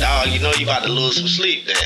[0.00, 1.76] Dog, you know you about to lose some sleep then.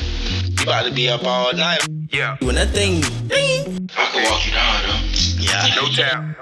[0.00, 1.84] You about to be up all night.
[2.08, 2.40] Yeah.
[2.40, 5.04] When that thing, I can walk you down though.
[5.36, 5.68] Yeah.
[5.76, 6.40] No doubt.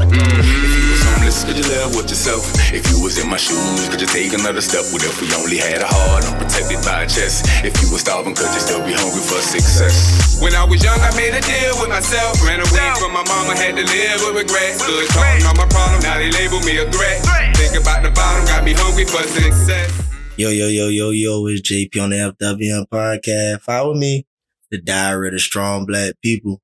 [0.00, 2.40] If you was homeless, could you live with yourself?
[2.72, 4.88] If you was in my shoes, could you take another step?
[4.96, 7.44] What if we only had a heart unprotected by a chest?
[7.60, 10.40] If you was starving, could you still be hungry for success?
[10.40, 12.40] When I was young, I made a deal with myself.
[12.40, 14.80] Ran away from my mama, had to live with regret.
[14.80, 17.20] Stood tall on my problem, now they label me a threat.
[17.60, 20.03] Think about the bottom, got me hungry for success.
[20.36, 23.60] Yo, yo, yo, yo, yo, it's JP on the FWM podcast.
[23.60, 24.26] Follow me,
[24.70, 26.60] the diary of the strong black people.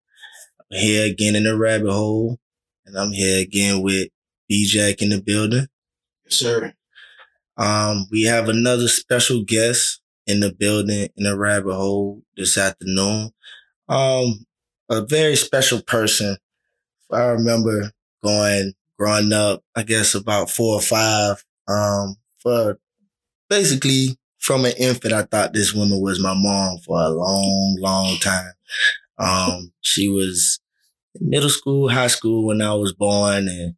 [0.58, 2.38] I'm here again in the rabbit hole,
[2.84, 4.08] and I'm here again with
[4.48, 5.66] B Jack in the building.
[6.24, 6.72] Yes, sir.
[7.56, 13.30] Um, we have another special guest in the building in the rabbit hole this afternoon.
[13.88, 14.46] Um,
[14.88, 16.36] a very special person.
[17.12, 17.92] I remember
[18.24, 21.44] going growing up, I guess about four or five.
[21.68, 22.78] Um, for
[23.50, 28.18] basically from an infant, I thought this woman was my mom for a long, long
[28.18, 28.52] time.
[29.18, 30.60] Um, she was
[31.20, 33.74] middle school, high school when I was born, and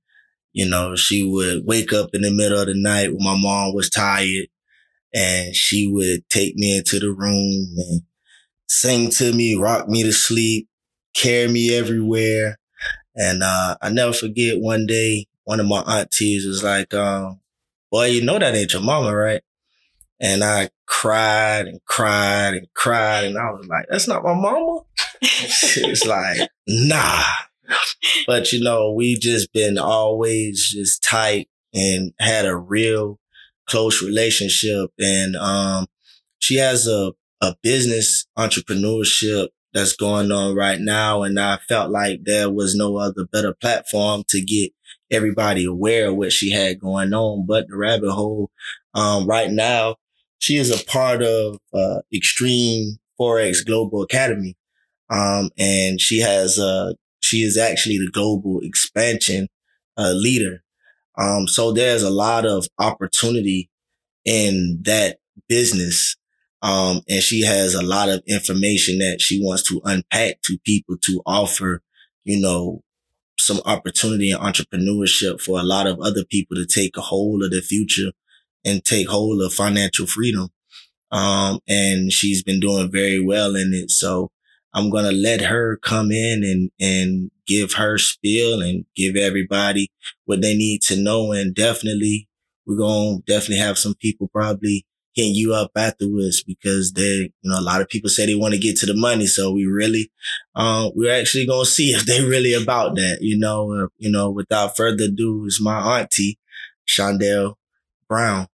[0.53, 3.75] you know, she would wake up in the middle of the night when my mom
[3.75, 4.49] was tired
[5.15, 8.03] and she would take me into the room and
[8.69, 10.69] sing to me, rock me to sleep,
[11.15, 12.59] carry me everywhere.
[13.17, 17.41] And uh, I never forget one day, one of my aunties was like, um,
[17.91, 19.43] boy, you know that ain't your mama, right?
[20.23, 23.25] And I cried and cried and cried.
[23.25, 24.83] And I was like, that's not my mama.
[25.23, 27.25] was like, nah.
[28.27, 33.19] But you know, we just been always just tight and had a real
[33.69, 34.91] close relationship.
[35.01, 35.87] And um,
[36.39, 41.23] she has a, a business entrepreneurship that's going on right now.
[41.23, 44.73] And I felt like there was no other better platform to get
[45.11, 47.47] everybody aware of what she had going on.
[47.47, 48.51] But the rabbit hole,
[48.95, 49.97] um, right now,
[50.43, 54.57] she is a part of uh, Extreme Forex Global Academy.
[55.09, 59.47] Um, and she has uh, she is actually the global expansion
[59.97, 60.65] uh, leader.
[61.17, 63.71] Um, so there's a lot of opportunity
[64.25, 65.19] in that
[65.49, 66.17] business.
[66.61, 70.97] Um, and she has a lot of information that she wants to unpack to people
[71.05, 71.83] to offer,
[72.25, 72.83] you know,
[73.39, 77.53] some opportunity and entrepreneurship for a lot of other people to take a hold of
[77.53, 78.11] the future
[78.65, 80.49] and take hold of financial freedom.
[81.11, 83.91] Um, and she's been doing very well in it.
[83.91, 84.31] So
[84.75, 89.91] I'm going to let her come in and, and give her spiel and give everybody
[90.25, 91.33] what they need to know.
[91.33, 92.29] And definitely,
[92.67, 97.03] we're going to definitely have some people probably hitting you up afterwards because they,
[97.43, 99.27] you know, a lot of people say they want to get to the money.
[99.27, 100.11] So we really,
[100.55, 104.11] um, we're actually going to see if they really about that, you know, uh, you
[104.11, 106.39] know, without further ado is my auntie,
[106.89, 107.57] Shondell
[108.09, 108.47] Brown.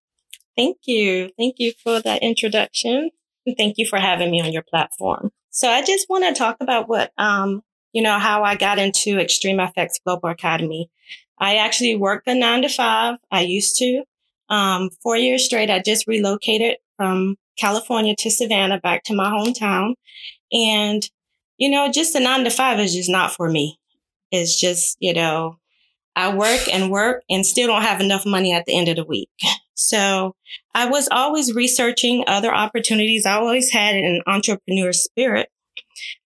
[0.59, 1.31] Thank you.
[1.39, 3.11] Thank you for that introduction.
[3.47, 5.31] And thank you for having me on your platform.
[5.51, 9.21] So I just want to talk about what, um, you know, how I got into
[9.21, 10.91] Extreme FX Global Academy.
[11.39, 13.19] I actually worked a nine to five.
[13.31, 14.03] I used to.
[14.51, 19.95] Um, four years straight, I just relocated from California to Savannah back to my hometown.
[20.53, 21.09] And,
[21.57, 23.79] you know, just a nine to five is just not for me.
[24.33, 25.59] It's just, you know,
[26.19, 29.05] I work and work and still don't have enough money at the end of the
[29.05, 29.31] week.
[29.75, 30.35] So
[30.75, 33.25] I was always researching other opportunities.
[33.25, 35.49] I always had an entrepreneur spirit.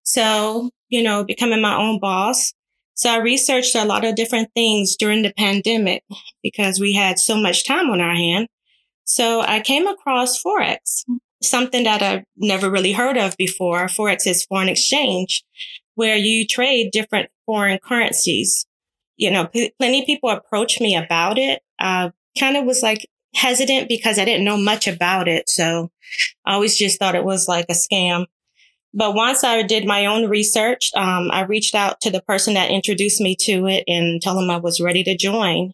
[0.01, 2.53] So, you know, becoming my own boss.
[2.95, 6.03] So I researched a lot of different things during the pandemic
[6.41, 8.47] because we had so much time on our hand.
[9.03, 11.03] So I came across Forex,
[11.43, 13.85] something that I've never really heard of before.
[13.85, 15.43] Forex is foreign exchange
[15.93, 18.65] where you trade different foreign currencies.
[19.17, 21.61] You know, p- plenty of people approached me about it.
[21.79, 25.49] I kind of was like hesitant because I didn't know much about it.
[25.49, 25.91] So
[26.45, 28.25] I always just thought it was like a scam.
[28.93, 32.69] But once I did my own research, um, I reached out to the person that
[32.69, 35.73] introduced me to it and told him I was ready to join.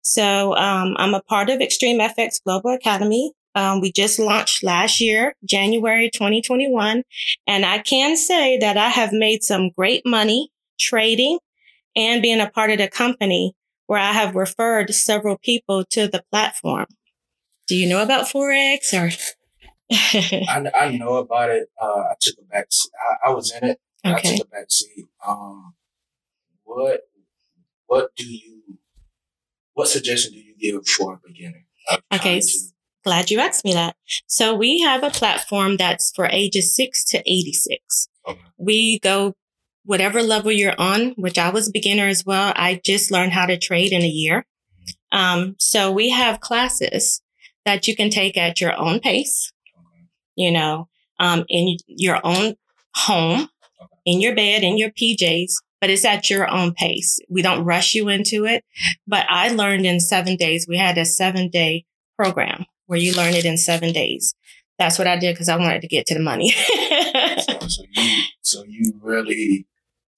[0.00, 3.32] So um, I'm a part of Extreme FX Global Academy.
[3.54, 7.02] Um, we just launched last year, January 2021.
[7.46, 11.38] And I can say that I have made some great money trading
[11.96, 13.54] and being a part of the company
[13.86, 16.86] where I have referred several people to the platform.
[17.66, 19.10] Do you know about Forex or?
[19.92, 21.68] I, I know about it.
[21.80, 22.66] Uh, I took a back.
[22.70, 22.90] seat.
[23.24, 23.80] I, I was in it.
[24.02, 25.06] I took a back seat.
[25.26, 25.74] Um,
[26.64, 27.00] what
[27.86, 28.78] what do you
[29.74, 31.64] what suggestion do you give for a beginner?
[32.12, 32.74] Okay, to-
[33.04, 33.96] Glad you asked me that.
[34.26, 38.08] So we have a platform that's for ages six to 86.
[38.26, 38.40] Okay.
[38.56, 39.34] We go
[39.84, 42.52] whatever level you're on, which I was a beginner as well.
[42.56, 44.46] I just learned how to trade in a year.
[45.12, 47.20] Um, so we have classes.
[47.64, 49.50] that you can take at your own pace,
[50.36, 50.86] you know,
[51.18, 52.56] um, in your own
[52.94, 53.48] home,
[54.04, 57.18] in your bed, in your PJs, but it's at your own pace.
[57.30, 58.64] We don't rush you into it.
[59.06, 60.66] But I learned in seven days.
[60.68, 61.86] We had a seven day
[62.18, 64.34] program where you learn it in seven days.
[64.78, 66.50] That's what I did because I wanted to get to the money.
[66.50, 69.66] so, so you so you really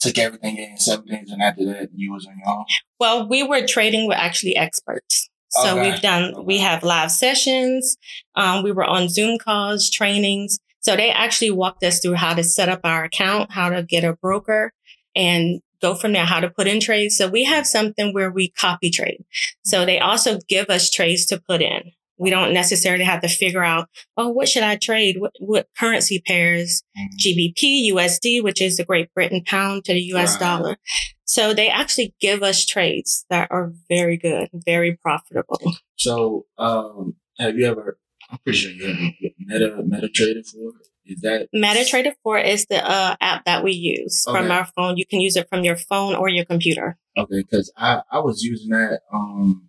[0.01, 2.65] took everything in seven days, and after that, you was on your own.
[3.01, 5.29] well, we were trading with actually experts.
[5.51, 5.91] So Okay.
[5.91, 7.97] we've done, we have live sessions.
[8.35, 10.59] Um, we were on Zoom calls, trainings.
[10.81, 14.05] So they actually walked us through how to set up our account, how to get
[14.05, 14.73] a broker
[15.15, 17.17] and go from there, how to put in trades.
[17.17, 19.25] So we have something where we copy trade.
[19.65, 21.93] So they also give us trades to put in.
[22.19, 25.17] We don't necessarily have to figure out, oh, what should I trade?
[25.19, 26.83] What, what currency pairs?
[26.99, 27.19] Mhm.
[27.19, 30.41] GBP, USD, which is the Great Britain pound to the US Right.
[30.41, 30.77] dollar.
[31.25, 35.61] So they actually give us trades that are very good, very profitable.
[35.97, 37.99] So, um, have you ever?
[38.31, 38.97] I'm pretty sure you have
[39.39, 40.73] Meta MetaTrader 4.
[41.05, 44.97] Is that MetaTrader 4 is the uh, app that we use from our phone.
[44.97, 46.97] You can use it from your phone or your computer.
[47.17, 47.43] okay?
[47.43, 49.69] Because I I was using that um,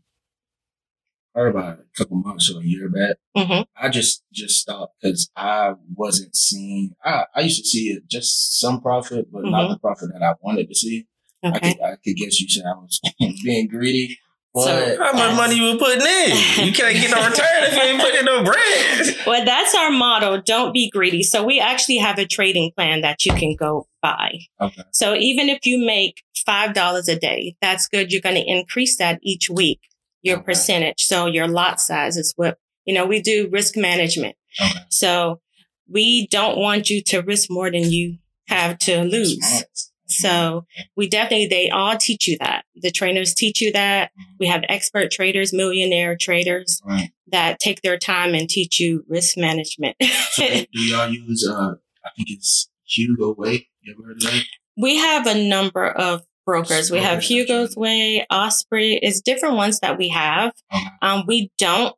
[1.38, 3.18] probably about a couple months or a year back.
[3.36, 6.92] hmm I just just stopped because I wasn't seeing.
[7.04, 10.34] I I used to see it just some profit, but not the profit that I
[10.42, 11.06] wanted to see.
[11.44, 13.00] I could I could guess you said I was
[13.44, 14.18] being greedy,
[14.54, 16.66] but So- How much money you were putting in?
[16.66, 19.16] You can't get no return if you ain't putting no bread.
[19.28, 20.42] Well, that's our motto.
[20.42, 21.22] Don't be greedy.
[21.22, 24.40] So we actually have a trading plan that you can go buy.
[24.62, 28.12] okay, So even if you make $5 a day, that's good.
[28.12, 29.82] You're going to increase that each week,
[30.22, 30.46] your Okay.
[30.46, 31.02] percentage.
[31.02, 34.36] So your lot size is what, you know, we do risk management.
[34.60, 34.80] okay.
[34.90, 35.42] So
[35.90, 38.18] we don't want you to risk more than you
[38.48, 39.64] have to lose.
[40.10, 40.66] So
[40.96, 42.64] we definitely, they all teach you that.
[42.76, 44.12] The trainers teach you that.
[44.40, 47.10] We have expert traders, millionaire traders Right.
[47.28, 49.98] that take their time and teach you risk management.
[50.32, 51.74] So do, do y'all use uh
[52.06, 53.68] I think it's Hugo Way?
[53.82, 54.44] You ever heard of that?
[54.78, 56.90] we have a number of brokers.
[56.90, 57.76] We have Hugo's.
[57.76, 60.54] Way, Osprey, is different ones that we have.
[60.74, 60.86] Okay.
[61.04, 61.94] Um, we don't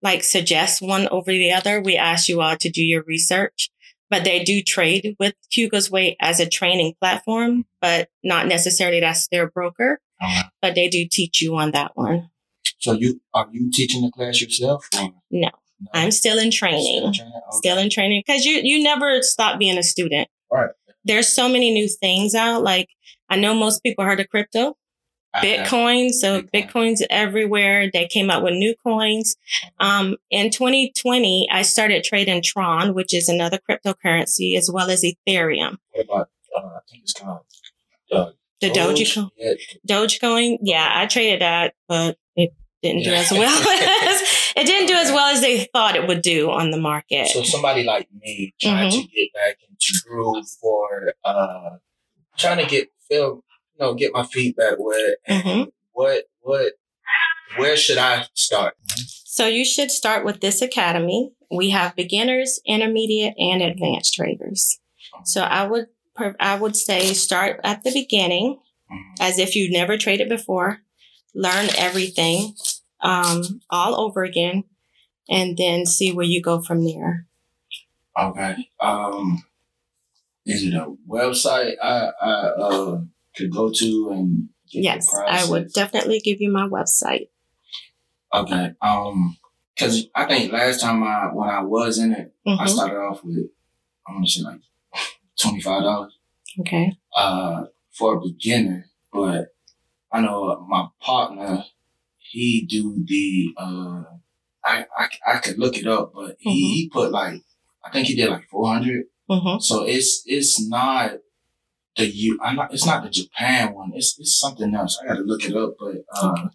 [0.00, 1.82] like suggest one over the other.
[1.82, 3.68] We ask you all to do your research,
[4.08, 9.26] but they do trade with Hugo's Way as a training platform, but not necessarily that's
[9.28, 10.40] their broker, Okay.
[10.62, 12.30] but they do teach you on that one.
[12.78, 14.88] So you are you teaching the class yourself?
[14.94, 15.10] No.
[15.30, 15.50] No?
[15.92, 17.32] I'm still in training, training?
[17.50, 20.28] Still in training because you, you never stop being a student.
[20.50, 20.70] Right.
[21.08, 22.62] There's so many new things out.
[22.62, 22.88] Like
[23.28, 24.76] I know most people heard of crypto.
[25.34, 26.10] Have- Bitcoin.
[26.10, 26.70] So Bitcoin.
[26.70, 27.90] Bitcoin's everywhere.
[27.92, 29.34] They came out with new coins.
[29.80, 35.76] Um, in 2020, I started trading Tron, which is another cryptocurrency, as well as Ethereum.
[35.90, 37.40] What about uh, I think it's called
[38.12, 39.14] uh, The Doge?
[39.14, 39.58] Dogecoin.
[39.86, 40.58] Dogecoin.
[40.62, 42.16] Yeah, I traded that, but
[42.82, 43.58] didn't do as well
[44.08, 44.22] as
[44.56, 47.28] it didn't do as well as they thought it would do on the market.
[47.28, 49.00] So somebody like me trying Mm-hmm.
[49.00, 51.70] to get back into groove for uh
[52.36, 53.42] trying to get feel
[53.74, 55.70] you know get my feet back wet Mhm.
[55.92, 56.72] what what
[57.56, 58.76] where should I start?
[59.24, 61.30] So you should start with this academy.
[61.50, 64.78] We have beginners, intermediate, and advanced traders.
[65.24, 65.86] So I would
[66.40, 68.58] I would say start at the beginning,
[68.90, 69.14] Mhm.
[69.20, 70.82] as if you've never traded before.
[71.38, 72.54] Learn everything
[73.00, 74.64] um, all over again,
[75.28, 77.26] and then see where you go from there.
[78.18, 78.68] Okay.
[78.80, 79.44] Um
[80.44, 82.32] is it a website I I
[82.66, 83.00] uh
[83.36, 87.28] could go to and Yes, I would definitely give you my website.
[88.34, 88.74] Okay.
[88.82, 89.36] Um
[89.74, 92.68] because I think last time I when I was in it, I Mhm.
[92.68, 93.46] started off with
[94.08, 94.60] I want to say like
[95.40, 96.14] twenty five dollars.
[96.60, 96.98] Okay.
[97.16, 99.54] uh, for a beginner, but
[100.10, 101.64] I know uh, my partner,
[102.18, 104.04] he do the, uh,
[104.64, 106.72] I, I, I could look it up, but he, Mhm.
[106.74, 107.42] he put like,
[107.84, 109.04] I think he did like 400.
[109.28, 111.12] hmm So it's, it's not
[111.96, 113.92] the U, I'm not, it's not the Japan one.
[113.94, 114.98] It's, it's something else.
[115.02, 116.48] I got to look it up, but, uh, Okay.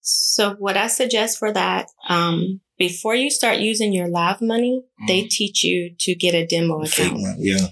[0.00, 5.24] So what I suggest for that, um, before you start using your live money, they
[5.24, 5.30] Mhm.
[5.30, 7.20] teach you to get a demo account.
[7.38, 7.68] yeah.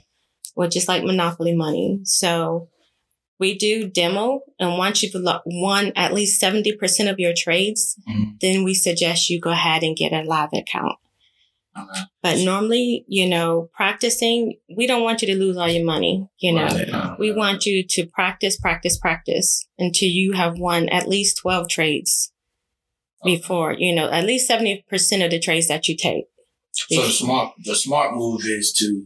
[0.54, 2.00] which is like Monopoly money.
[2.04, 2.68] So
[3.38, 5.14] we do demo, and once you've
[5.44, 8.40] won at least 70% of your trades, Mhm.
[8.40, 10.96] then we suggest you go ahead and get a live account.
[11.78, 12.00] okay.
[12.22, 16.52] But normally, you know, practicing, we don't want you to lose all your money, you
[16.52, 16.64] know.
[16.64, 16.88] Right.
[16.88, 21.68] Uh, We want you to practice, practice, practice until you have won at least 12
[21.68, 22.32] trades
[23.22, 23.36] Okay.
[23.36, 26.24] before, you know, at least 70% of the trades that you take.
[26.72, 29.04] So the smart, the smart move is to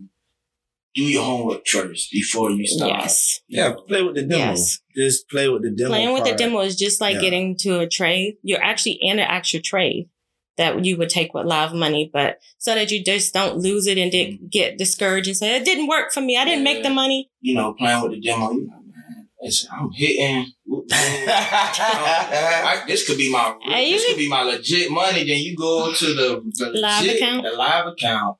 [0.94, 2.90] do your homework first before you start.
[3.02, 3.40] Yes.
[3.48, 4.36] Yeah, play with the demo.
[4.44, 4.80] Yes.
[4.96, 5.90] Just play with the demo.
[5.90, 7.20] Playing with the demo is just like Yeah.
[7.20, 8.34] getting to a trade.
[8.42, 10.08] You're actually in an actual trade
[10.56, 13.96] that you would take with live money, but so that you just don't lose it
[13.98, 14.44] and Mm-hmm.
[14.44, 16.36] di- get discouraged and say, it didn't work for me.
[16.36, 17.30] I didn't make the money.
[17.40, 20.46] You know, playing with the demo, you like, man, it's, I'm hitting.
[20.66, 20.92] whoop, whoop.
[20.92, 25.24] I, this could be my this could be my legit money.
[25.24, 27.42] Then you go to the, the Live legit, account?
[27.44, 28.36] the live account,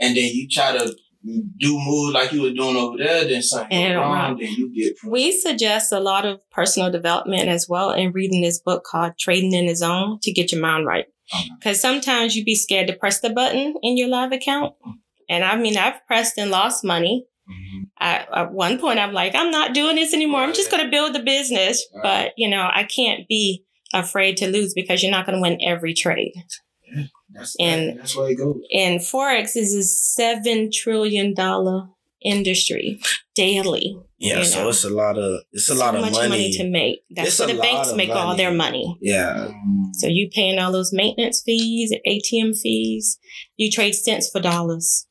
[0.00, 3.24] and then you try to do moves like you were doing over there.
[3.24, 4.38] Then something And don't wrong.
[4.38, 8.60] Then you get We suggest a lot of personal development as well and reading this
[8.60, 11.06] book called Trading in the Zone to get your mind right.
[11.32, 11.42] Uh-huh.
[11.42, 11.50] Okay.
[11.58, 14.74] Because sometimes you be scared to press the button in your live account.
[14.84, 14.92] Uh-huh.
[15.28, 17.26] And I mean, I've pressed and lost money.
[17.48, 17.88] Mhm.
[17.98, 20.40] I, at one point, I'm like, I'm not doing this anymore.
[20.40, 21.86] I'm just going to build the business.
[21.94, 22.02] Right.
[22.02, 25.58] But, you know, I can't be afraid to lose because you're not going to win
[25.62, 26.32] every trade.
[27.30, 28.60] That's And- that's where it goes.
[28.72, 31.34] And Forex is a $7 trillion
[32.22, 33.00] industry
[33.34, 33.96] daily.
[34.18, 34.68] Yeah, so know.
[34.70, 36.52] it's a lot of it's a so lot of much money.
[36.52, 37.00] to make.
[37.10, 38.96] That's It's where the banks of make all their money.
[39.02, 39.94] Yeah, Mm.
[39.94, 43.18] So you paying all those maintenance fees, ATM fees.
[43.56, 45.06] You trade cents for dollars.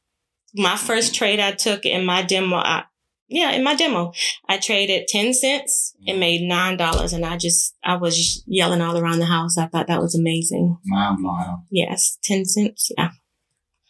[0.56, 2.84] My first trade I took in my demo, I,
[3.34, 4.14] yeah, in my demo,
[4.48, 8.82] I traded ten cents and made nine dollars, and I just I was just yelling
[8.82, 9.58] all around the house.
[9.58, 10.78] I thought that was amazing.
[10.86, 11.64] Mind blowing.
[11.72, 12.92] Yes, ten cents.
[12.98, 13.10] Yeah,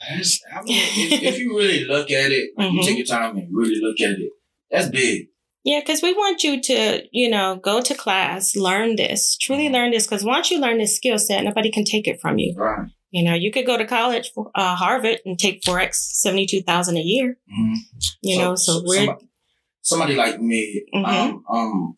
[0.10, 3.38] That's, I mean, if, if you really look at it, like you take your time
[3.38, 4.32] and really look at it,
[4.72, 5.28] that's big.
[5.64, 9.92] yeah, because we want you to, you know, go to class, learn this, truly learn
[9.92, 10.06] this.
[10.08, 12.54] Because once you learn this skill set, nobody can take it from you.
[12.58, 12.90] Right.
[13.12, 16.98] You know, you could go to college, uh, Harvard, and take forex seventy two thousand
[16.98, 17.38] a year.
[17.48, 17.76] Mhm.
[18.22, 19.28] You know, so, we're somebody,
[19.84, 21.06] somebody like me, Mhm.
[21.06, 21.98] um, um,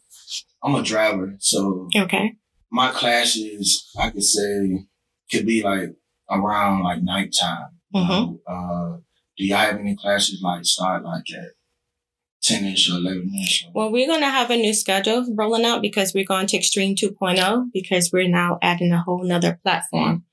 [0.61, 2.33] I'm a driver, so okay.
[2.71, 4.85] my classes, I could say,
[5.31, 5.91] could be like
[6.29, 7.79] around like nighttime.
[7.95, 8.09] Mhm.
[8.09, 8.39] know.
[8.47, 8.97] Uh,
[9.37, 11.51] do y'all have any classes like start like at
[12.41, 13.65] ten ish or eleven ish?
[13.73, 16.95] Well, we're going to have a new schedule rolling out because we're going to Extreme
[16.95, 20.25] 2.0 because we're now adding a whole nother platform.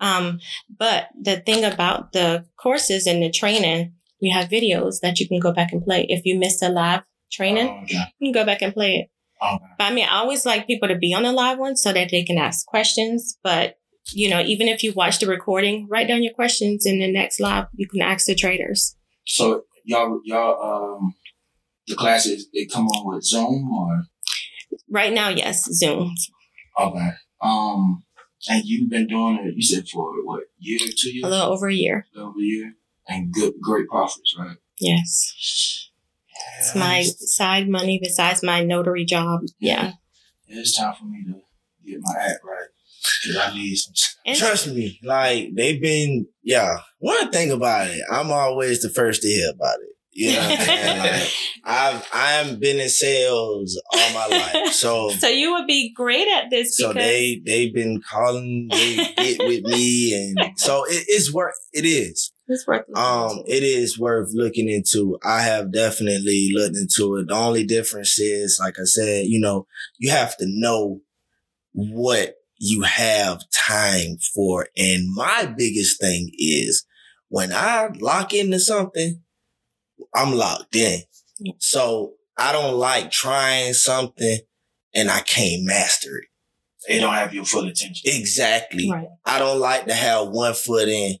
[0.00, 5.28] Um, but the thing about the courses and the training, we have videos that you
[5.28, 6.06] can go back and play.
[6.08, 7.98] If you missed a live training, Oh, okay.
[8.18, 9.10] you can go back and play it.
[9.44, 9.64] Okay.
[9.78, 12.10] But I mean, I always like people to be on the live one so that
[12.10, 13.38] they can ask questions.
[13.42, 13.76] But,
[14.12, 17.40] you know, even if you watch the recording, write down your questions in the next
[17.40, 18.96] live, you can ask the traders.
[19.26, 21.14] So y'all, y'all, um,
[21.86, 24.02] the classes they come on with Zoom or
[24.90, 26.14] Right now, yes, Zoom.
[26.78, 27.10] okay.
[27.42, 28.02] Um,
[28.48, 29.54] and you've been doing it.
[29.56, 32.06] You said for what year, two years, A little over a year.
[32.16, 32.74] over a year,
[33.10, 34.56] and good, great profits, right?
[34.78, 35.90] Yes.
[36.58, 39.40] It's my side money besides my notary job.
[39.58, 39.92] Yeah.
[40.46, 41.40] It's time for me to
[41.86, 42.68] get my act right
[43.22, 43.94] because I need some.
[44.26, 46.26] And trust me, like they've been.
[46.42, 49.90] Yeah, one thing about it, I'm always the first to hear about it.
[50.12, 50.98] You know what I'm?
[51.00, 56.26] Like, I've I've been in sales all my life, so so you would be great
[56.26, 61.04] at this so because they they've been calling, they get with me, and so it,
[61.06, 61.54] it's worth.
[61.72, 62.32] It is.
[62.50, 63.52] It's worth looking Um, into.
[63.56, 65.18] it is worth looking into.
[65.24, 67.28] I have definitely looked into it.
[67.28, 69.66] The only difference is, like I said, you know,
[69.98, 71.00] you have to know
[71.72, 74.68] what you have time for.
[74.76, 76.84] And my biggest thing is
[77.28, 79.22] when I lock into something,
[80.14, 81.00] I'm locked in.
[81.38, 81.52] Yeah.
[81.58, 84.38] So I don't like trying something
[84.94, 86.24] and I can't master it.
[86.88, 88.10] They don't have your full attention.
[88.12, 88.90] Exactly.
[88.90, 89.06] right.
[89.24, 91.16] I don't like to have one foot in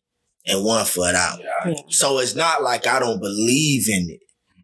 [0.46, 1.38] and one foot out.
[1.40, 1.70] Yeah.
[1.72, 1.82] Yeah.
[1.88, 4.20] So it's not like I don't believe in it.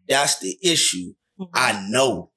[0.07, 1.13] That's the issue.
[1.39, 1.49] Mhm.
[1.53, 2.31] I know.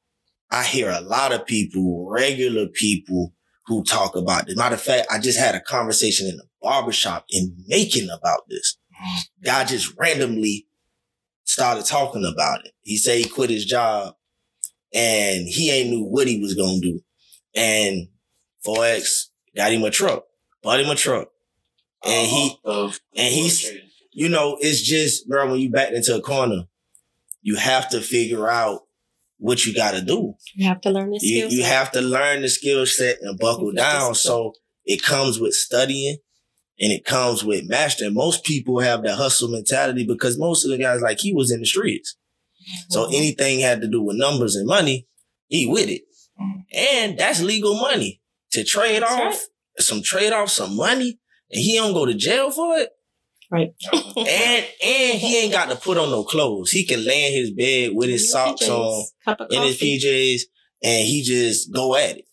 [0.50, 3.34] I hear a lot of people, regular people,
[3.66, 4.56] who talk about this.
[4.56, 8.76] Matter of fact, I just had a conversation in a barbershop in Macon about this.
[9.44, 10.66] Guy just randomly
[11.44, 12.72] started talking about it.
[12.80, 14.16] He said he quit his job
[14.92, 17.00] and he ain't knew what he was gonna do.
[17.54, 18.08] And
[18.66, 20.24] Forex got him a truck,
[20.62, 21.29] bought him a truck.
[22.04, 23.70] And he of and he's
[24.12, 26.64] you know, it's just, bro, when you back into a corner,
[27.42, 28.82] you have to figure out
[29.38, 30.34] what you got to do.
[30.54, 31.50] You have to learn this You, skill.
[31.52, 31.72] you set.
[31.72, 34.14] have to learn the skill set and buckle down.
[34.16, 34.54] So
[34.84, 36.16] it comes with studying
[36.80, 38.12] and it comes with mastering.
[38.14, 41.60] Most people have that hustle mentality because most of the guys, like he was in
[41.60, 42.16] the streets.
[42.88, 45.06] So anything had to do with numbers and money,
[45.48, 46.02] he with it.
[46.38, 46.64] Mhm.
[46.74, 48.20] And that's legal money
[48.52, 49.40] to trade That's off right.
[49.78, 51.19] some trade off some money
[51.50, 52.90] and he don't go to jail for it.
[53.50, 53.74] Right.
[53.92, 56.70] And and he ain't got to put on no clothes.
[56.70, 59.80] He can lay in his bed with his socks PJs, on, in his.
[59.80, 60.42] PJs,
[60.84, 62.28] and he just go at it.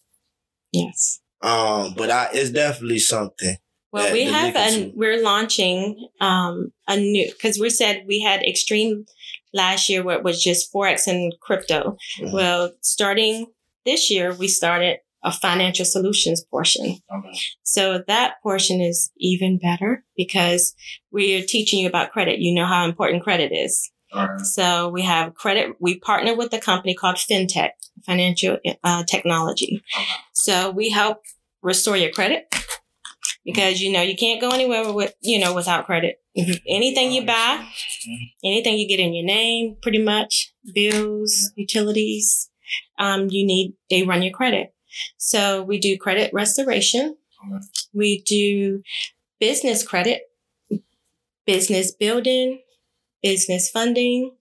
[0.72, 1.20] Yes.
[1.42, 3.58] Um, but I it's definitely something.
[3.92, 8.44] Well, we have look a we're launching um a new because we said we had
[8.44, 9.06] extreme
[9.54, 11.98] last year where it was just forex and crypto.
[12.20, 12.34] Mhm.
[12.34, 13.48] Well, starting
[13.86, 16.98] this year, we started a financial solutions portion.
[17.14, 17.38] Okay.
[17.64, 20.76] So that portion is even better because
[21.12, 22.40] we are teaching you about credit.
[22.40, 23.92] You know how important credit is.
[24.14, 24.40] Right.
[24.42, 25.76] So we have credit.
[25.80, 27.72] We partner with a company called FinTech,
[28.06, 29.82] Financial uh, Technology.
[29.96, 30.06] Okay.
[30.34, 31.22] So we help
[31.62, 32.54] restore your credit
[33.44, 36.18] because you know you can't go anywhere with you know without credit.
[36.68, 37.68] Anything you buy,
[38.44, 42.52] anything you get in your name, pretty much bills, utilities,
[43.00, 44.74] um, you need they run your credit.
[45.18, 47.18] So we do credit restoration.
[47.94, 48.82] We do
[49.39, 50.24] business credit,
[51.46, 52.62] business building,
[53.22, 54.36] business funding,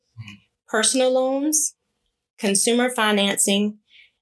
[0.68, 1.74] personal loans,
[2.38, 3.78] consumer financing,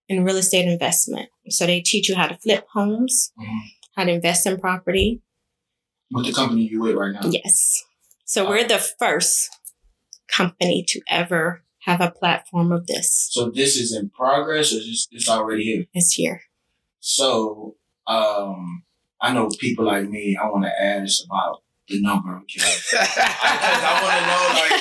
[0.09, 1.29] and real estate investment.
[1.49, 3.61] So they teach you how to flip homes, Mhm.
[3.97, 5.23] how to invest in property.
[6.11, 7.29] With the company you with right now.
[7.31, 7.83] Yes.
[8.25, 9.51] So we're the first
[10.29, 13.29] company to ever have a platform of this.
[13.31, 15.85] So this is in progress, or just it's already here.
[15.93, 16.41] It's here.
[17.01, 17.77] So,
[18.07, 18.85] um,
[19.21, 20.37] I know people like me.
[20.43, 22.95] I want to ask about the number of kids.
[22.99, 24.81] I wanna know, like,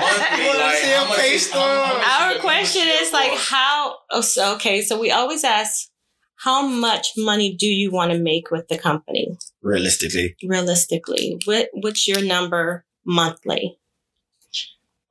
[0.00, 2.34] monthly, You wanna like, see how much pay is- how- how stub?
[2.34, 5.88] Our question is like how oh, so, okay, so we always ask
[6.36, 11.38] how much money do you want to make with the company Realistically, realistically?
[11.44, 13.78] What what's your number monthly?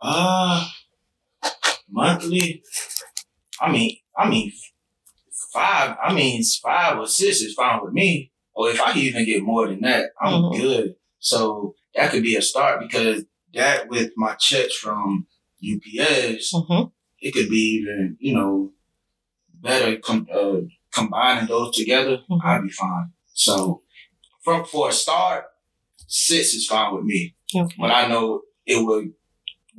[0.01, 0.67] Uh,
[1.89, 2.63] monthly.
[3.61, 4.51] I mean, I mean,
[5.53, 5.97] five.
[6.03, 8.31] I mean, five or six is fine with me.
[8.53, 10.57] Or if I can even get more than that, I'm Mhm.
[10.57, 10.95] good.
[11.19, 15.27] So that could be a start because that with my checks from
[15.61, 16.89] UPS, Mm-hmm.
[17.19, 18.71] it could be even you know
[19.53, 20.61] better com- uh,
[20.93, 22.19] combining those together.
[22.29, 22.43] Mhm.
[22.43, 23.11] I'd be fine.
[23.33, 23.83] So
[24.43, 25.45] from for a start,
[26.07, 27.35] six is fine with me.
[27.55, 27.75] Okay.
[27.79, 29.13] But I know it would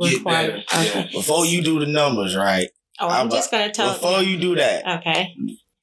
[0.09, 0.53] get better.
[0.55, 0.65] Required.
[0.73, 1.01] Okay.
[1.01, 1.07] Yeah.
[1.13, 2.69] before you do the numbers, right?
[2.99, 5.35] Oh, I'm I'm just gonna tell Before you do that, Okay.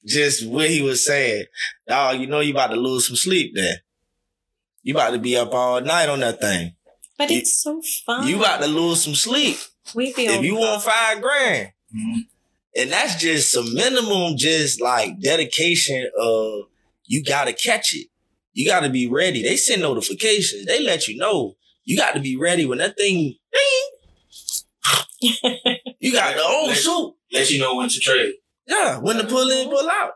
[0.05, 1.45] just what he was saying,
[1.87, 3.77] dog, you know you about to lose some sleep then.
[4.83, 6.75] You about to be up all night on that thing.
[7.17, 8.27] But You- it's so fun.
[8.27, 9.57] You about to lose some sleep.
[9.95, 12.27] we feel If you want five grand, Mhm.
[12.75, 16.65] and that's just some minimum, just like dedication of
[17.05, 18.07] you gotta catch it.
[18.53, 19.41] You gotta be ready.
[19.43, 20.65] They send notifications.
[20.65, 21.55] They let you know.
[21.85, 23.35] You got to be ready when that thing ding.
[25.99, 27.13] You got the old Let- suit.
[27.33, 28.35] Let you know when to trade.
[28.67, 30.11] Yeah, when to pull in, pull out.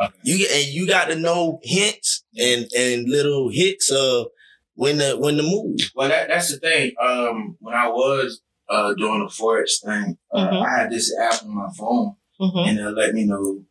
[0.00, 0.14] Okay.
[0.22, 4.26] You and you got to know hints and and little hits of
[4.74, 5.78] when the when the move.
[5.94, 6.92] Well, that, that's the thing.
[7.00, 10.64] Um, when I was uh, doing the forex thing, uh, Mhm.
[10.66, 12.68] I had this app on my phone, Mhm.
[12.68, 13.62] and it let me know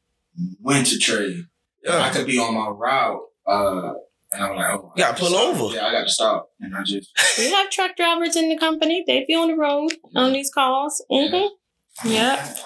[0.61, 1.45] when to trade.
[1.83, 2.01] Yeah.
[2.01, 3.93] I could be on my route, uh,
[4.33, 5.55] and I'm like, oh, I You gotta got to pull stop.
[5.55, 5.75] over.
[5.75, 9.03] Yeah, I got to stop, and I just We have truck drivers in the company.
[9.05, 11.03] They be on the road on these calls.
[11.11, 12.09] Mm-hmm.
[12.09, 12.57] Yep.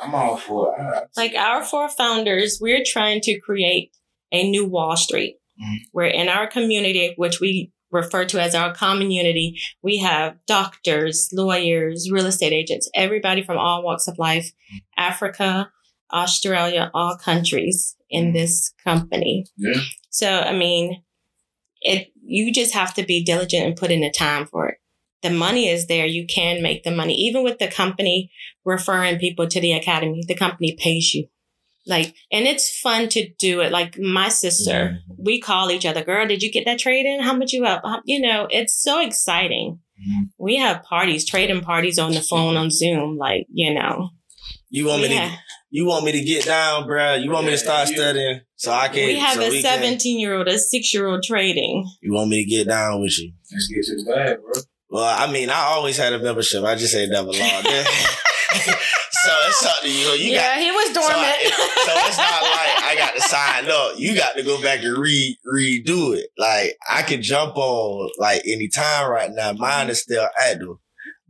[0.00, 1.08] I'm all for it.
[1.16, 3.90] Like our four founders, we're trying to create
[4.32, 5.36] a new Wall Street.
[5.60, 5.76] Mhm.
[5.92, 11.28] Where in our community, which we refer to as our common community, we have doctors,
[11.32, 14.52] lawyers, real estate agents, everybody from all walks of life,
[14.96, 15.70] Africa,
[16.12, 18.34] Australia, all countries in Mhm.
[18.34, 19.46] this company.
[19.56, 19.80] Yeah.
[20.10, 21.02] So, I mean,
[21.80, 24.78] it you just have to be diligent and put in the time for it.
[25.22, 26.06] The money is there.
[26.06, 27.14] You can make the money.
[27.14, 28.30] Even with the company
[28.64, 31.26] referring people to the academy, the company pays you.
[31.86, 33.72] Like, and it's fun to do it.
[33.72, 37.20] Like my sister, we call each other, girl, did you get that trade in?
[37.22, 37.80] How much you up?
[37.84, 39.80] How- You know, it's so exciting.
[39.98, 40.28] Mhm.
[40.38, 43.16] We have parties, trading parties on the phone on Zoom.
[43.16, 44.10] Like, you know,
[44.70, 45.30] You want me we to
[45.70, 47.14] you want me to get down, bro?
[47.14, 49.06] You want me to start you- studying so I can.
[49.06, 51.86] we have so a we can- 17 year old, a six year old trading.
[52.02, 53.32] You want me to get down with you?
[53.52, 54.62] Let's get to the bag, bro.
[54.90, 56.64] Well, I mean, I always had a membership.
[56.64, 57.84] I just ain't never logged in.
[58.54, 60.14] so it's something you know.
[60.14, 61.18] You got yeah, he was So, dormant.
[61.18, 63.98] I- so it's not like I got to sign up.
[63.98, 66.28] You got to go back and re redo it.
[66.38, 69.52] Like I can jump on like any time right now.
[69.52, 70.76] Mine is still active.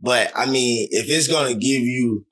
[0.01, 2.25] But I mean, if it's gonna give you,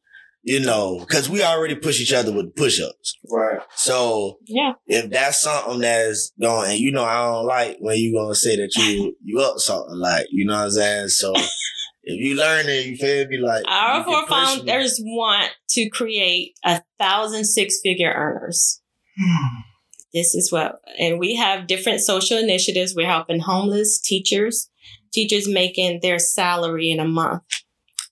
[0.48, 3.18] you know, because we already push each other with push ups.
[3.30, 3.60] Right.
[3.76, 4.74] So yeah.
[4.86, 8.56] if that's something that's going, and you know, I don't like when you're gonna say
[8.56, 11.08] that you you up something, like you know what I'm saying.
[11.10, 11.34] So
[12.04, 16.54] if you learn it, you feel me, like Our you four founders want to create
[16.64, 18.82] a thousand six figure earners.
[19.20, 19.60] Hmm.
[20.14, 22.96] This is what, and we have different social initiatives.
[22.96, 24.70] We're helping homeless teachers,
[25.12, 27.44] teachers making their salary in a month.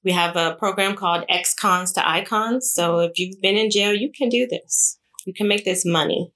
[0.05, 2.71] We have a program called Ex Cons to Icons.
[2.71, 4.99] So if you've been in jail, you can do this.
[5.25, 6.31] You can make this money.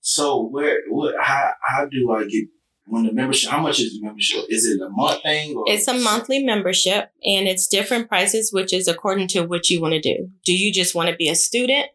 [0.00, 2.44] So where, what, how, how do I get
[2.86, 3.50] when the membership?
[3.50, 4.44] How much is the membership?
[4.48, 5.56] Is it a month thing?
[5.56, 9.80] Or It's a monthly membership and it's different prices, which is according to what you
[9.82, 10.28] want to do.
[10.44, 11.88] Do you just want to be a student?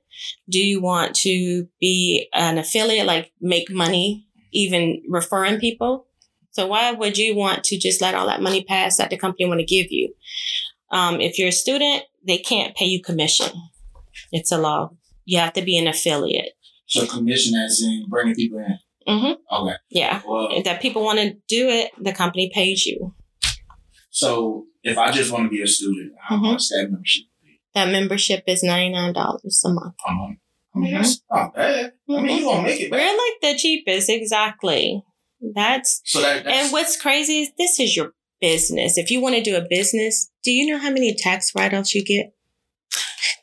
[0.50, 6.06] Do you want to be an affiliate, like make money even referring people?
[6.52, 9.48] So why would you want to just let all that money pass that the company
[9.48, 10.14] want to give you?
[10.94, 13.48] Um, if you're a student, they can't pay you commission.
[14.32, 14.92] It's a law.
[15.26, 16.54] You have to be an affiliate.
[16.88, 18.78] So commission as in bringing people in.
[19.08, 19.56] Mm-hmm.
[19.56, 19.76] Okay.
[19.90, 20.22] Yeah.
[20.26, 23.14] Well, If that people want to do it, the company pays you.
[24.12, 26.52] so if I just want to be a student, how Mhm.
[26.54, 27.24] much that membership?
[27.44, 27.60] be?
[27.74, 29.96] That membership is $99 a month.
[30.08, 30.38] a month?
[30.76, 31.94] I mean, that's not bad.
[32.10, 35.04] I mean, you gonna make it We're like the cheapest, exactly.
[35.56, 38.98] That's So that, that's and what's crazy is this is your business.
[38.98, 42.04] If you want to do a business, do you know how many tax write-offs you
[42.04, 42.34] get?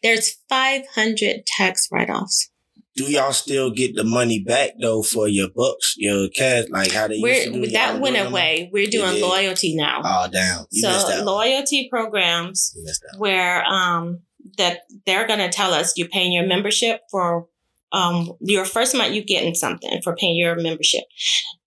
[0.03, 2.51] There's 500 tax write-offs.
[2.97, 6.65] Do y'all still get the money back though for your books, your cash?
[6.71, 7.23] Like how they do?
[7.23, 8.39] We're Y'all that went do it no more?
[8.41, 8.71] away.
[8.73, 10.03] We're doing loyalty now.
[10.05, 13.19] Oh damn, you so loyalty programs you missed out.
[13.21, 14.21] where um
[14.59, 17.47] that they're gonna tell us you're paying your membership for
[17.93, 21.05] um your first month you getting something for paying your membership.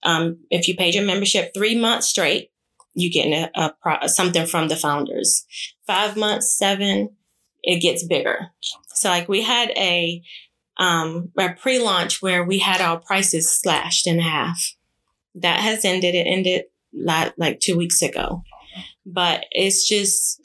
[0.03, 2.49] Um if you paid your membership three months straight,
[2.93, 5.45] you getting a, a pro- something from the founders.
[5.87, 7.09] Five months, seven,
[7.63, 8.51] it gets bigger.
[8.93, 10.21] So like we had a
[10.77, 14.75] um a pre-launch where we had our prices slashed in half.
[15.35, 16.15] That has ended.
[16.15, 18.43] It ended like like two weeks ago.
[19.05, 20.39] But it's just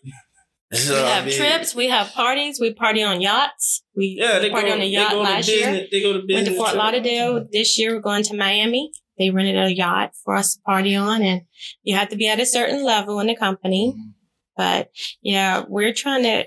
[0.87, 1.74] So, We I have mean, trips.
[1.74, 2.58] We have parties.
[2.61, 3.82] We party on yachts.
[3.94, 4.54] We, Yeah, we they go.
[4.54, 5.76] party on a yacht last business.
[5.76, 5.87] year.
[5.90, 6.78] They go to Went to Fort trip.
[6.78, 7.46] Lauderdale.
[7.52, 8.90] This year we're going to Miami.
[9.18, 11.42] They rented a yacht for us to party on, and
[11.82, 13.92] you have to be at a certain level in the company.
[13.94, 14.11] Mm-hmm.
[14.56, 14.90] But
[15.22, 16.46] yeah, we're trying to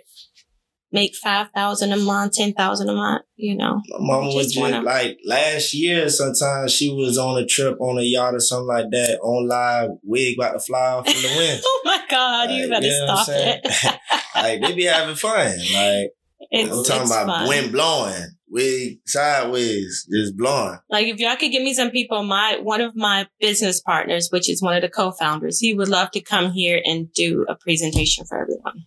[0.91, 3.24] make five thousand a month, ten thousand a month.
[3.36, 6.08] You know, My mama was Just wanna- like last year.
[6.10, 9.19] Sometimes she was on a trip on a yacht or something like that.
[9.21, 11.62] On live, wig about to fly off in the wind.
[11.65, 14.00] oh my God, you Like, better you know stop it.
[14.36, 15.58] like they be having fun.
[15.74, 16.12] Like
[16.52, 17.48] It's, I'm talking about fun.
[17.50, 20.78] wind blowing, wig sideways, just blowing.
[20.89, 24.50] Like if y'all could give me some people, my one of my business partners, which
[24.50, 28.26] is one of the co-founders, he would love to come here and do a presentation
[28.26, 28.84] for everyone.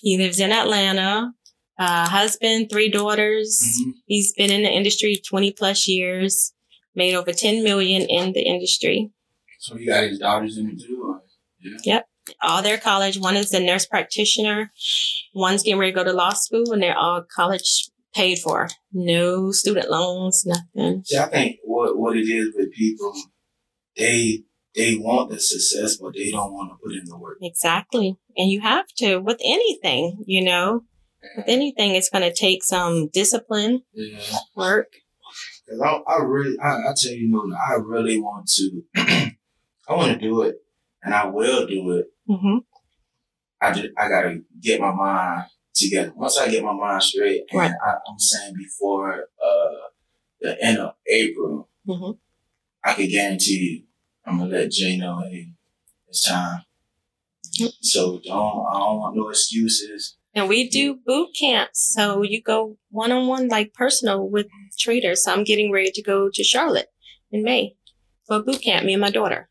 [0.00, 1.32] He lives in Atlanta,
[1.78, 3.60] uh, husband, three daughters.
[3.80, 3.92] Mhm.
[4.06, 6.52] He's been in the industry 20 plus years,
[6.94, 9.10] made over 10 million in the industry.
[9.58, 11.20] So he got his daughters in it too?
[11.60, 11.78] Yeah.
[11.84, 12.06] Yep.
[12.42, 13.18] All their college.
[13.18, 14.70] One is a nurse practitioner.
[15.34, 18.68] One's getting ready to go to law school and they're all college paid for.
[18.92, 21.02] No student loans, nothing.
[21.04, 23.12] See, I think what, what it is with people,
[23.96, 27.38] they they want the success, but they don't want to put in the work.
[27.42, 28.16] Exactly.
[28.36, 30.82] And you have to with anything, you know,
[31.36, 34.18] with anything, it's going to take some discipline, Yeah.
[34.54, 34.88] work.
[35.68, 40.12] Cause I, I really, I, I tell you, no, I really want to, I want
[40.12, 40.56] to do it,
[41.02, 42.06] and I will do it.
[42.26, 42.58] hmm
[43.60, 46.12] I just, I gotta get my mind together.
[46.16, 47.72] Once I get my mind straight, and Right.
[47.86, 49.74] I, I'm saying before uh
[50.40, 52.12] the end of April, hmm
[52.82, 53.82] I can guarantee you,
[54.24, 55.52] I'm gonna let Jay know, hey,
[56.08, 56.62] it's time.
[57.58, 57.70] Yep.
[57.82, 60.16] So don't, I don't want no excuses.
[60.34, 61.92] And we do boot camps.
[61.94, 64.46] So you go one on one, like personal with
[64.78, 65.24] traders.
[65.24, 66.86] So I'm getting ready to go to Charlotte
[67.32, 67.74] in May
[68.26, 69.50] for a boot camp, me and my daughter.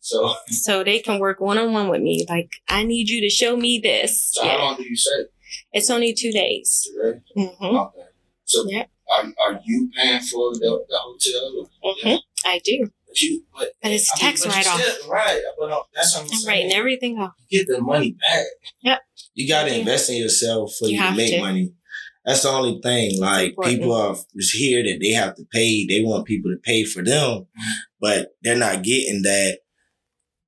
[0.00, 2.24] So, So they can work one on one with me.
[2.28, 4.30] Like, I need you to show me this.
[4.32, 5.26] so how long do you say?
[5.72, 6.88] It's only two days.
[6.94, 7.20] Today?
[7.34, 8.00] hmm Okay.
[8.44, 8.84] So Yeah.
[9.10, 11.70] are, are you paying for the, the hotel?
[11.84, 12.20] Mhm.
[12.44, 12.90] I do.
[13.16, 15.08] But you, but, But it's I mean, tax write off.
[15.08, 17.32] Right, but uh, that's what I'm, I'm writing everything off.
[17.48, 18.44] You get the money back.
[18.82, 19.00] Yep.
[19.34, 19.76] You got to Yeah.
[19.78, 21.40] invest in yourself for You you, to make to.
[21.40, 21.72] money.
[22.24, 23.20] That's the only thing.
[23.20, 25.86] Like people are is here that they have to pay.
[25.86, 27.46] They want people to pay for them,
[28.00, 29.58] but they're not getting that.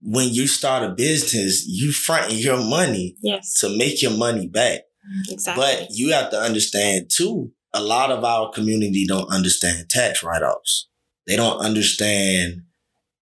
[0.01, 4.83] When you start a business, you front your money Yes, to make your money back.
[5.29, 5.61] exactly.
[5.65, 7.51] But you have to understand too.
[7.75, 10.89] A lot of our community don't understand tax write offs.
[11.29, 12.63] They don't understand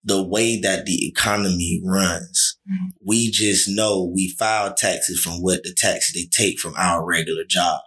[0.04, 2.56] the way that the economy runs.
[2.70, 2.92] Mhm.
[3.04, 7.44] We just know we file taxes from what the taxes they take from our regular
[7.44, 7.80] job.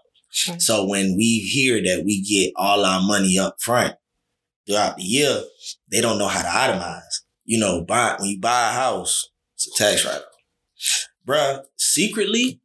[0.59, 3.95] So when we hear that we get all our money up front
[4.67, 5.43] throughout the year,
[5.89, 7.23] they don't know how to itemize.
[7.45, 11.07] You know, buy when you buy a house, it's a tax write off.
[11.25, 12.61] Bruh, secretly,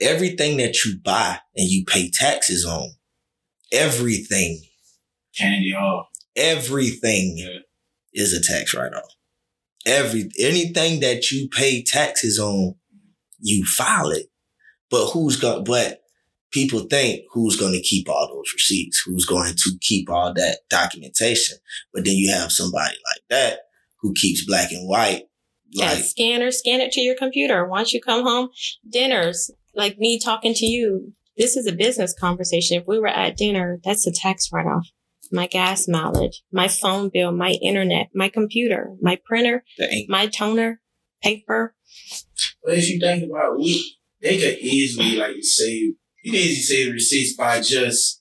[0.00, 2.96] everything that you buy and you pay taxes on,
[3.72, 4.62] everything,
[5.36, 6.08] Candy off.
[6.38, 7.58] Everything Yeah.
[8.12, 9.12] is a tax write off.
[9.86, 12.74] Every anything that you pay taxes on,
[13.40, 14.26] you file it.
[14.90, 16.00] But who's going but
[16.50, 20.60] people think who's going to keep all those receipts, who's going to keep all that
[20.70, 21.58] documentation.
[21.92, 23.60] But then you have somebody like that
[24.00, 25.24] who keeps black and white.
[25.70, 27.66] yeah, Like scanner, scan it to your computer.
[27.66, 28.48] Once you come home,
[28.88, 32.80] dinners, like me talking to you, this is a business conversation.
[32.80, 34.88] If we were at dinner, that's a tax write off.
[35.32, 40.80] My gas mileage, my phone bill, my internet, my computer, my printer, ain't my toner,
[41.22, 41.74] paper.
[42.64, 46.62] But if you think about it, we they could easily like save you can easily
[46.62, 48.20] save receipts by just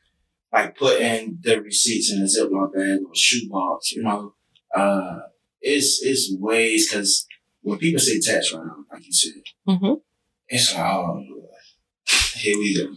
[0.52, 4.34] like putting the receipts in a Ziploc bag or shoebox, you know.
[4.74, 5.18] Uh
[5.60, 7.26] it's it's ways because
[7.62, 9.32] when people say tax write off, like you said,
[9.66, 9.94] Mm-hmm.
[10.48, 11.24] it's like, oh
[12.36, 12.94] here we go.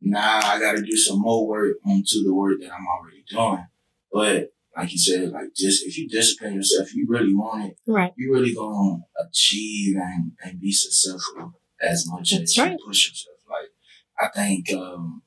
[0.00, 3.66] Now I gotta do some more work onto the work that I'm already doing.
[4.12, 8.12] But like you said, like just if you discipline yourself, you really want it Right.
[8.16, 12.72] you really gonna achieve and, and be successful as much That's as right.
[12.72, 13.36] you push yourself.
[13.48, 13.70] Like
[14.18, 15.22] I think um,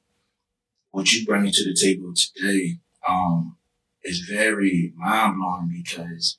[0.92, 3.58] what you bring to the table today um,
[4.04, 6.38] is very mind blowing because,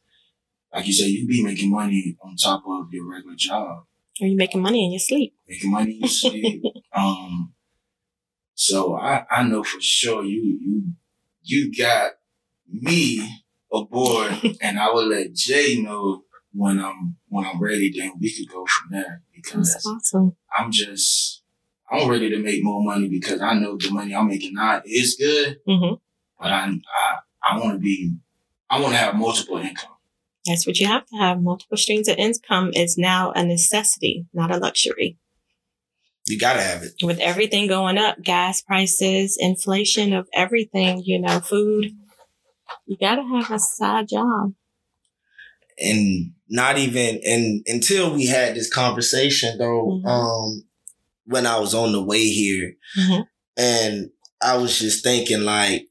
[0.73, 3.85] like you said, you be making money on top of your regular job,
[4.21, 5.35] Are you making money in your sleep?
[5.49, 6.63] making money in your sleep.
[6.93, 7.53] um,
[8.61, 10.93] so I, I know for sure you you
[11.43, 12.13] you got
[12.71, 17.91] me aboard, and I will let Jay know when I'm when I'm ready.
[17.91, 20.37] Then we could go from there because That's awesome.
[20.55, 21.43] I'm just
[21.91, 25.17] I'm ready to make more money because I know the money I'm making now is
[25.19, 25.95] good, hmm
[26.39, 27.17] but I I,
[27.49, 28.15] I want to be
[28.69, 29.97] I want to have multiple income.
[30.45, 31.41] That's what you have to have.
[31.41, 35.19] Multiple streams of income is now a necessity, not a luxury.
[36.31, 36.93] You gotta have it.
[37.03, 41.91] With everything going up, gas prices, inflation of everything, you know, food,
[42.87, 44.55] you gotta have a side job.
[45.79, 50.07] and not even and until we had this conversation though Mhm.
[50.07, 50.65] um
[51.25, 53.25] when i was on the way here Mhm.
[53.57, 54.11] and
[54.43, 55.87] i was just thinking like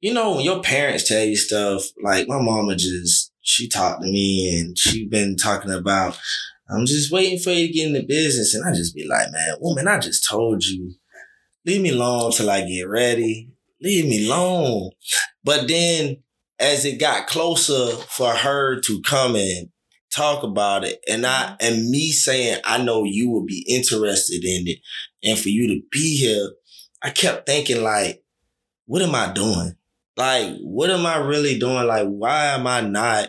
[0.00, 4.08] you know when your parents tell you stuff like my mama just she talked to
[4.08, 6.18] me and she been talking about
[6.70, 9.30] i'm just waiting for you to get in the business and i just be like
[9.32, 10.92] man woman i just told you
[11.66, 13.50] leave me alone till i get ready
[13.82, 14.90] leave me alone
[15.44, 16.16] but then
[16.60, 19.68] as it got closer for her to come and
[20.10, 21.54] talk about it and I mm-hmm.
[21.60, 24.78] and me saying I know you would be interested in it
[25.22, 26.50] and for you to be here,
[27.02, 28.22] I kept thinking like,
[28.86, 29.74] what am I doing?
[30.16, 31.86] Like, what am I really doing?
[31.86, 33.28] Like, why am I not,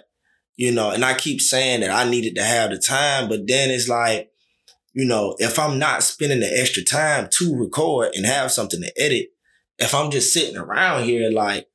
[0.59, 3.69] you know, and I keep saying that I needed to have the time, but then
[3.69, 4.29] it's like,
[4.91, 8.91] you know, if I'm not spending the extra time to record and have something to
[9.01, 9.27] edit,
[9.77, 11.67] if I'm just sitting around here like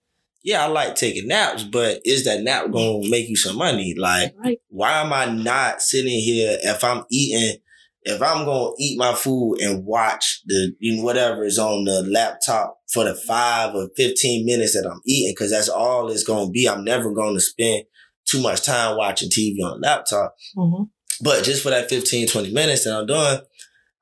[0.43, 3.95] yeah, I like taking naps, but is that nap gonna make you some money?
[3.97, 4.61] Like, Right.
[4.69, 7.57] why am I not sitting here if I'm eating,
[8.03, 12.03] if I'm gonna eat my food and watch the you know, whatever is on the
[12.03, 16.51] laptop for the five or 15 minutes that I'm eating, because that's all it's gonna
[16.51, 16.69] be.
[16.69, 17.85] I'm never gonna spend
[18.25, 20.35] too much time watching TV on the laptop.
[20.55, 20.85] hmm
[21.23, 23.39] But just for that 15, 20 minutes that I'm doing,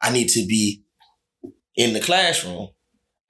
[0.00, 0.82] I need to be
[1.76, 2.68] in the classroom.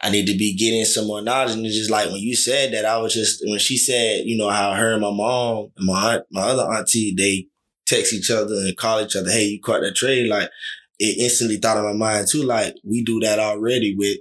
[0.01, 1.55] I need to be getting some more knowledge.
[1.55, 4.37] And it's just like when you said that, I was just, when she said, you
[4.37, 7.47] know, how her and my mom and my aunt, my other auntie, they
[7.87, 10.29] text each other and call each other, hey, you caught that trade.
[10.29, 10.51] Like,
[10.99, 14.19] it instantly thought in my mind too, like, we do that already with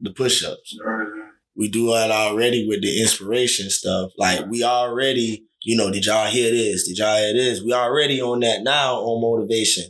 [0.00, 0.76] the push ups.
[1.56, 4.10] We do that already with the inspiration stuff.
[4.18, 6.86] Like, we already, you know, did y'all hear this?
[6.88, 7.62] Did y'all hear this?
[7.62, 9.84] We already on that now on motivation.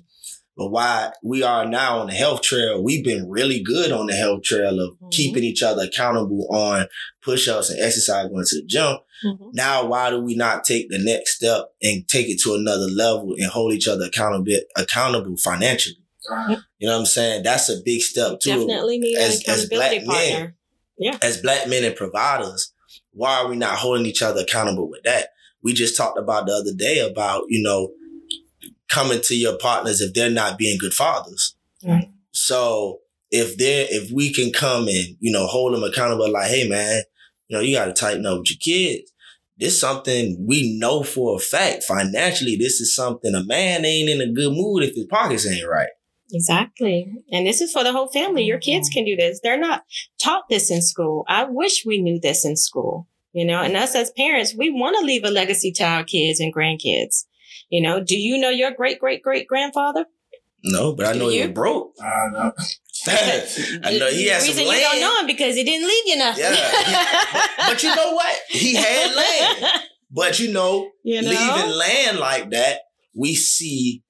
[0.56, 4.14] But why we are now on the health trail, we've been really good on the
[4.14, 5.10] health trail of Mhm.
[5.10, 6.86] keeping each other accountable on
[7.22, 8.96] push-ups and exercise going to the gym.
[9.24, 9.54] Mhm.
[9.54, 13.34] Now, why do we not take the next step and take it to another level
[13.38, 15.96] and hold each other accountable accountable financially?
[16.78, 17.42] You know what I'm saying?
[17.42, 18.50] That's a big step too.
[18.50, 20.32] Definitely need an as- as accountability black men.
[20.32, 20.56] partner.
[21.22, 22.72] As black men and providers,
[23.12, 25.30] why are we not holding each other accountable with that?
[25.62, 27.90] We just talked about the other day about, you know,
[28.88, 31.56] coming to your partners if they're not being good fathers.
[31.86, 32.08] Right.
[32.32, 32.98] So
[33.30, 37.02] if they're if we can come and, you know, hold them accountable like, hey man,
[37.48, 39.12] you know, you gotta tighten up with your kids.
[39.56, 41.84] This is something we know for a fact.
[41.84, 45.68] Financially, this is something a man ain't in a good mood if his pockets ain't
[45.68, 45.90] right.
[46.32, 47.12] Exactly.
[47.30, 48.44] And this is for the whole family.
[48.44, 48.94] Your kids mm-hmm.
[48.94, 49.40] can do this.
[49.42, 49.84] They're not
[50.22, 51.24] taught this in school.
[51.28, 53.08] I wish we knew this in school.
[53.32, 56.40] You know, and us as parents, we want to leave a legacy to our kids
[56.40, 57.26] and grandkids.
[57.68, 60.06] You know, do you know your great great great grandfather?
[60.64, 61.52] No, but I know Do you're you?
[61.52, 61.94] broke.
[62.02, 62.52] I know.
[63.06, 64.78] I know he had the some land.
[64.80, 66.44] you don't know him because he didn't leave you nothing.
[66.44, 67.42] Yeah.
[67.68, 68.36] But you know what?
[68.48, 69.14] He had
[69.62, 69.82] land.
[70.10, 72.80] But you know, you know, leaving land like that,
[73.14, 74.02] we see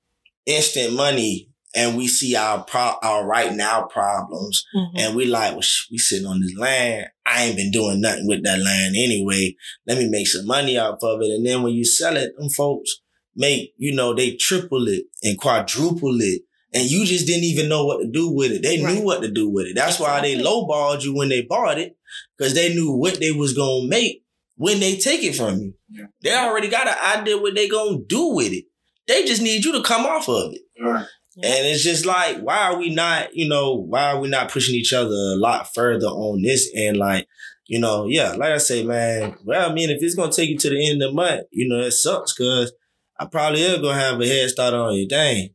[0.46, 4.64] instant money and we see our pro- our right now problems.
[4.74, 4.90] Mhm.
[4.96, 7.06] And we like, well, sh- we sitting on this land.
[7.26, 9.54] I ain't been doing nothing with that land anyway.
[9.86, 11.30] Let me make some money off of it.
[11.30, 13.00] And then when you sell it, them folks
[13.36, 16.42] make, you know, they triple it and quadruple it.
[16.72, 18.62] And you just didn't even know what to do with it.
[18.62, 18.94] They Right.
[18.94, 19.74] knew what to do with it.
[19.76, 21.96] That's why they lowballed you when they bought it.
[22.40, 24.22] Cause they knew what they was gonna make
[24.56, 25.74] when they take it from you.
[25.90, 26.06] Yeah.
[26.22, 28.64] They already got an idea what they gonna do with it.
[29.06, 30.62] They just need you to come off of it.
[30.80, 31.06] Right.
[31.36, 34.74] And it's just like, why are we not, you know, why are we not pushing
[34.74, 36.70] each other a lot further on this?
[36.76, 37.28] And like,
[37.66, 40.58] you know, yeah, like I say, man, well, I mean, if it's gonna take you
[40.58, 42.72] to the end of the month, you know, it sucks because
[43.18, 45.06] I probably am gonna have a head start on you.
[45.06, 45.50] Dang.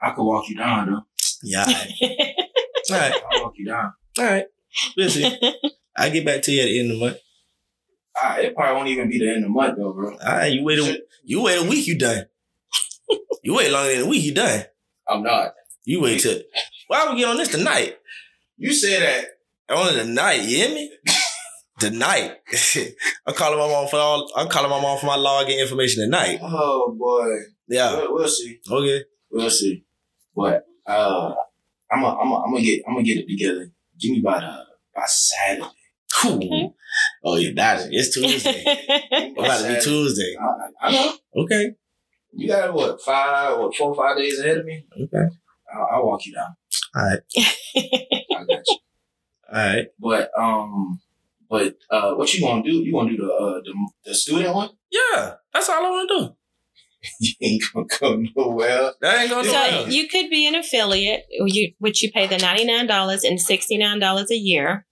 [0.00, 1.06] I could walk you down though.
[1.42, 1.64] Yeah.
[1.66, 1.92] All right.
[2.90, 3.22] All right.
[3.32, 3.92] I'll walk you down.
[4.18, 4.46] All right.
[4.96, 5.10] We'll.
[5.96, 7.18] I'll get back to you at the end of the month.
[8.18, 10.12] Ah, it probably won't even be the end of the month though, bro.
[10.12, 12.26] All right, you wait a you wait a week, you done.
[13.42, 14.64] you wait longer than a week, you done.
[15.08, 15.52] I'm not.
[15.84, 16.40] You wait till
[16.88, 17.96] why we get on this tonight?
[18.56, 19.76] You said that.
[19.76, 20.12] On tonight.
[20.12, 20.92] night, you hear me?
[21.78, 22.36] tonight.
[23.26, 26.38] I'm calling my mom for all I'm calling my mom for my login information tonight.
[26.42, 27.36] Oh boy.
[27.68, 27.96] Yeah.
[27.96, 28.58] We'll, we'll see.
[28.70, 29.04] Okay.
[29.30, 29.84] We'll see.
[30.34, 31.34] But uh,
[31.90, 33.70] I'm gonna I'm gonna I'm gonna get I'm gonna get it together.
[33.98, 34.64] Give me by the
[34.94, 35.68] by Saturday.
[36.14, 36.36] Cool.
[36.36, 36.70] Okay.
[37.24, 38.62] Oh yeah, that's it's Tuesday.
[38.66, 40.34] It's about to be Tuesday.
[40.40, 41.14] I, I know.
[41.36, 41.72] Okay.
[42.32, 44.84] You got what five or four or five days ahead of me.
[44.94, 45.34] Okay.
[45.74, 46.56] I'll, I'll walk you down.
[46.94, 47.20] All right.
[48.36, 48.78] I got you.
[49.52, 49.86] All right.
[49.98, 51.00] But um,
[51.48, 52.72] but uh, what you gonna do?
[52.72, 54.70] You gonna do the uh the, the student one?
[54.90, 55.34] Yeah.
[55.52, 56.36] That's all I want to do.
[57.20, 58.92] You ain't gonna go nowhere.
[59.00, 62.36] That ain't gonna So do you could be an affiliate, you, which you pay the
[62.36, 64.86] $99 and $69 a year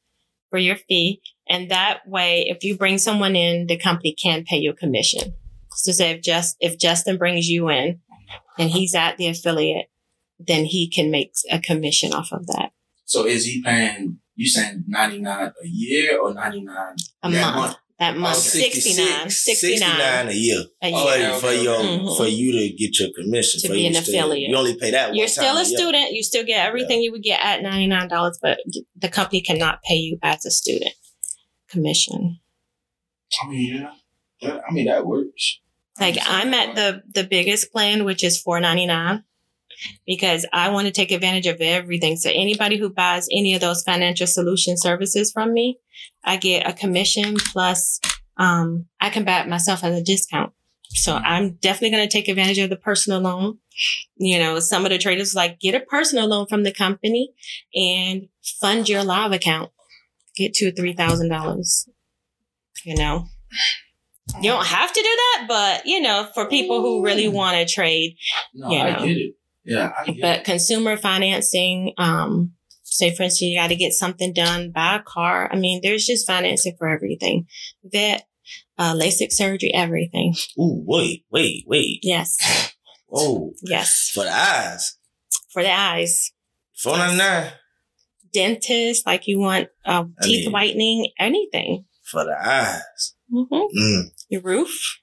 [0.51, 1.21] for your fee.
[1.49, 5.35] And that way, if you bring someone in, the company can pay you a commission.
[5.75, 8.01] So say if just if Justin brings you in
[8.59, 9.87] and he's at the affiliate,
[10.39, 12.71] then he can make a commission off of that
[13.05, 14.19] So is he paying?
[14.37, 17.77] You saying ninety nine a year or ninety nine a that month.
[18.01, 18.71] That month, Okay.
[18.71, 20.65] 69, 69 69 a year.
[20.83, 20.97] a oh, year.
[20.97, 22.17] Oh, for, yeah, for okay, your okay.
[22.17, 24.51] for you to get your commission To for be you an stay- affiliate.
[24.51, 25.15] You only pay that.
[25.15, 25.79] You're one still time a year.
[25.79, 26.11] student.
[26.13, 28.59] You still get everything you would get at $99, but
[28.97, 30.95] the company cannot pay you as a student
[31.69, 32.41] commission.
[33.43, 33.93] I mean, yeah,
[34.43, 35.61] that, I mean that works.
[36.01, 39.25] Like I'm at the the biggest plan, which is four ninety nine,
[40.07, 42.17] because I want to take advantage of everything.
[42.17, 45.79] So anybody who buys any of those financial solution services from me,
[46.25, 48.01] I get a commission plus
[48.37, 50.53] um, I can buy it myself at a discount.
[50.91, 53.59] So I'm definitely going to take advantage of the personal loan.
[54.17, 57.31] You know, some of the traders like get a personal loan from the company
[57.75, 58.29] and
[58.61, 59.71] fund your live account.
[60.37, 61.89] Get two or three thousand dollars.
[62.85, 63.27] You know,
[64.41, 67.73] you don't have to do that, but you know, for people who really want to
[67.73, 68.17] trade,
[68.55, 69.35] No, You I get it.
[69.65, 70.45] Yeah, I get but it.
[70.45, 75.49] consumer financing, um, say for instance, you got to get something done, buy a car.
[75.53, 77.47] I mean, there's just financing for everything.
[77.85, 78.27] Vet,
[78.79, 80.35] uh, LASIK surgery, everything.
[80.59, 82.01] Ooh, wait, wait, wait.
[82.03, 82.73] Yes.
[83.13, 84.11] Oh, Yes.
[84.13, 84.97] for the eyes.
[85.53, 86.33] For the eyes.
[86.77, 87.53] Four ninety nine
[88.33, 91.85] Dentist, like you want uh, teeth mean- whitening, anything.
[92.03, 93.15] for the eyes.
[93.33, 93.79] Mm-hmm.
[93.79, 94.99] Mm, Your roof,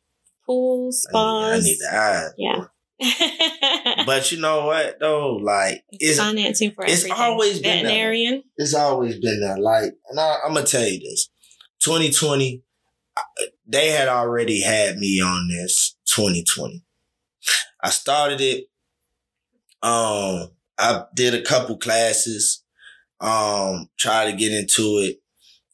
[0.46, 2.34] pools, I, need, I spas.
[2.38, 2.66] need yeah.
[4.06, 5.36] But you know what though?
[5.38, 7.22] Like it's financing for it's everything.
[7.22, 8.44] always been that veterinarian.
[8.58, 9.58] it's always been there.
[9.58, 11.30] Like, and I, I'm gonna tell you this:
[11.80, 12.64] 2020,
[13.68, 16.84] they had already had me on this 2020.
[17.84, 18.66] I started it
[19.82, 22.64] Um, I did a couple classes.
[23.20, 25.18] Um, tried to get into it.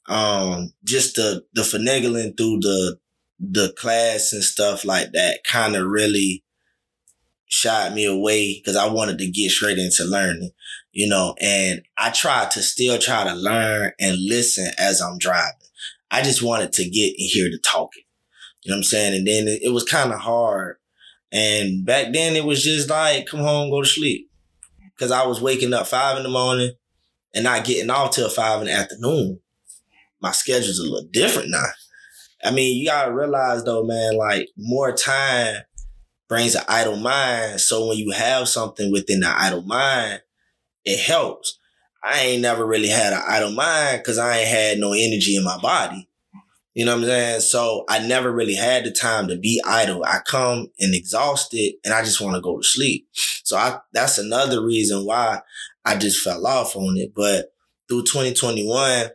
[0.08, 3.00] Um, just the the finagling through the
[3.40, 6.44] the class and stuff like that kind of really
[7.48, 10.52] shied me away because I wanted to get straight into learning,
[10.92, 15.54] you know, and I tried to still try to learn and listen as I'm driving.
[16.12, 18.04] I just wanted to get and hear the talking.
[18.64, 19.16] You know what I'm saying?
[19.16, 20.78] And then it, it was kind of hard.
[21.32, 24.30] And back then it was just like, come home, go to sleep.
[25.00, 26.72] Cause I was waking up five in the morning
[27.36, 29.40] and not getting off till five in the afternoon.
[30.20, 31.68] My schedule's a little different now.
[32.48, 35.64] I mean, you gotta realize though, man, like more time
[36.30, 37.60] brings an idle mind.
[37.60, 40.22] So when you have something within the idle mind,
[40.86, 41.60] it helps.
[42.02, 45.44] I ain't never really had an idle mind because I ain't had no energy in
[45.44, 46.08] my body.
[46.74, 47.42] You know what I'm saying?
[47.42, 50.06] So I never really had the time to be idle.
[50.06, 53.10] I come and exhausted and I just want to go to sleep.
[53.44, 55.42] So I that's another reason why
[55.84, 57.14] I just fell off on it.
[57.14, 57.48] But
[57.90, 59.10] through 2021,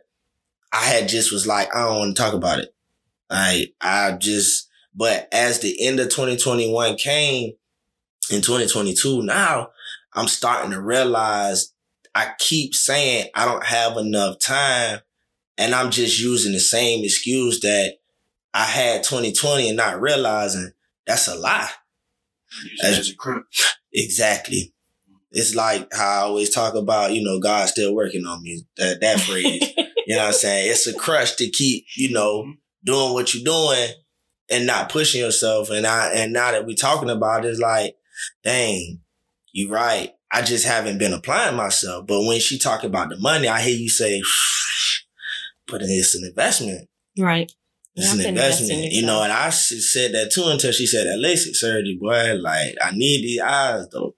[0.71, 2.73] I had just was like, I don't want to talk about it.
[3.29, 7.53] I I just but as the end of 2021 came
[8.31, 9.69] in 2022, now
[10.13, 11.73] I'm starting to realize
[12.13, 14.99] I keep saying I don't have enough time
[15.57, 17.95] and I'm just using the same excuse that
[18.53, 20.71] I had 2020 and not realizing
[21.07, 21.69] that's a lie.
[22.83, 23.13] As.
[23.91, 24.73] Exactly.
[25.31, 28.63] It's like how I always talk about, you know, God's still working on me.
[28.77, 29.73] That that phrase.
[30.05, 30.69] you know what I'm saying?
[30.71, 32.53] It's a crush to keep, you know,
[32.83, 33.89] doing what you're doing
[34.49, 35.69] and not pushing yourself.
[35.69, 37.95] And I and now that we're talking about it, it's like,
[38.43, 38.99] dang,
[39.51, 40.11] you're right.
[40.31, 42.07] I just haven't been applying myself.
[42.07, 44.21] But when she talk about the money, I hear you say,
[45.67, 46.89] but it's an investment.
[47.17, 47.51] Right.
[47.95, 49.21] It's an have to invest in investment, you know.
[49.21, 52.33] And I said that too until she said that LASIK surgery, boy.
[52.35, 54.15] Like I need these eyes though.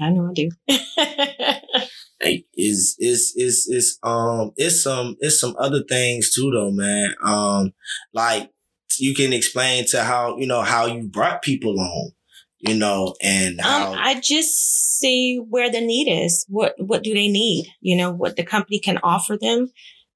[0.00, 0.50] I know I do.
[2.22, 7.14] Is is is is um it's some it's some other things too though, man.
[7.24, 7.72] Um,
[8.12, 8.50] like
[8.98, 12.10] you can explain to how you know how you brought people on,
[12.58, 16.44] you know, and how Um, I just see where the need is.
[16.48, 17.72] What what do they need?
[17.80, 19.72] You know, what the company can offer them,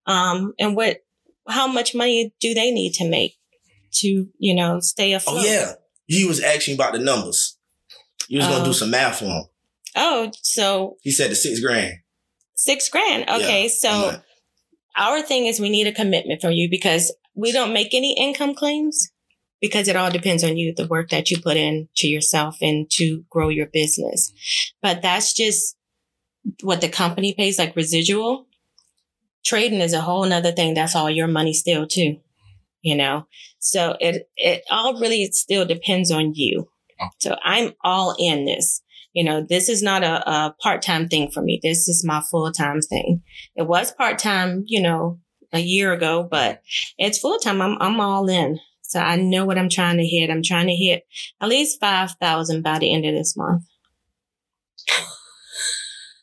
[0.06, 0.98] um, and what
[1.48, 3.36] how much money do they need to make
[3.92, 5.38] to you know stay afloat?
[5.40, 5.72] oh yeah,
[6.06, 7.56] he was asking about the numbers.
[8.28, 8.66] You was gonna Oh.
[8.66, 9.44] do some math for him.
[9.96, 11.94] Oh, so He said the six grand.
[12.54, 13.28] six grand.
[13.28, 14.20] Okay, Yeah, so
[14.96, 18.54] our thing is we need a commitment from you because we don't make any income
[18.54, 19.10] claims
[19.60, 22.90] because it all depends on you, the work that you put in to yourself and
[22.90, 24.32] to grow your business.
[24.82, 25.76] But that's just
[26.62, 28.46] what the company pays, like residual.
[29.44, 30.74] Trading is a whole nother thing.
[30.74, 32.18] That's all your money still too,
[32.82, 33.26] you know?
[33.58, 36.68] So it, it all really still depends on you.
[37.00, 37.08] Oh.
[37.20, 38.82] So I'm all in this.
[39.14, 41.60] You know, this is not a, a part-time thing for me.
[41.62, 43.22] This is my full-time thing.
[43.56, 45.20] It was part-time, you know,
[45.52, 46.62] a year ago, but
[46.98, 47.62] it's full-time.
[47.62, 48.58] I'm, I'm all in.
[48.82, 50.30] So I know what I'm trying to hit.
[50.30, 51.06] I'm trying to hit
[51.40, 53.62] at least 5,000 by the end of this month.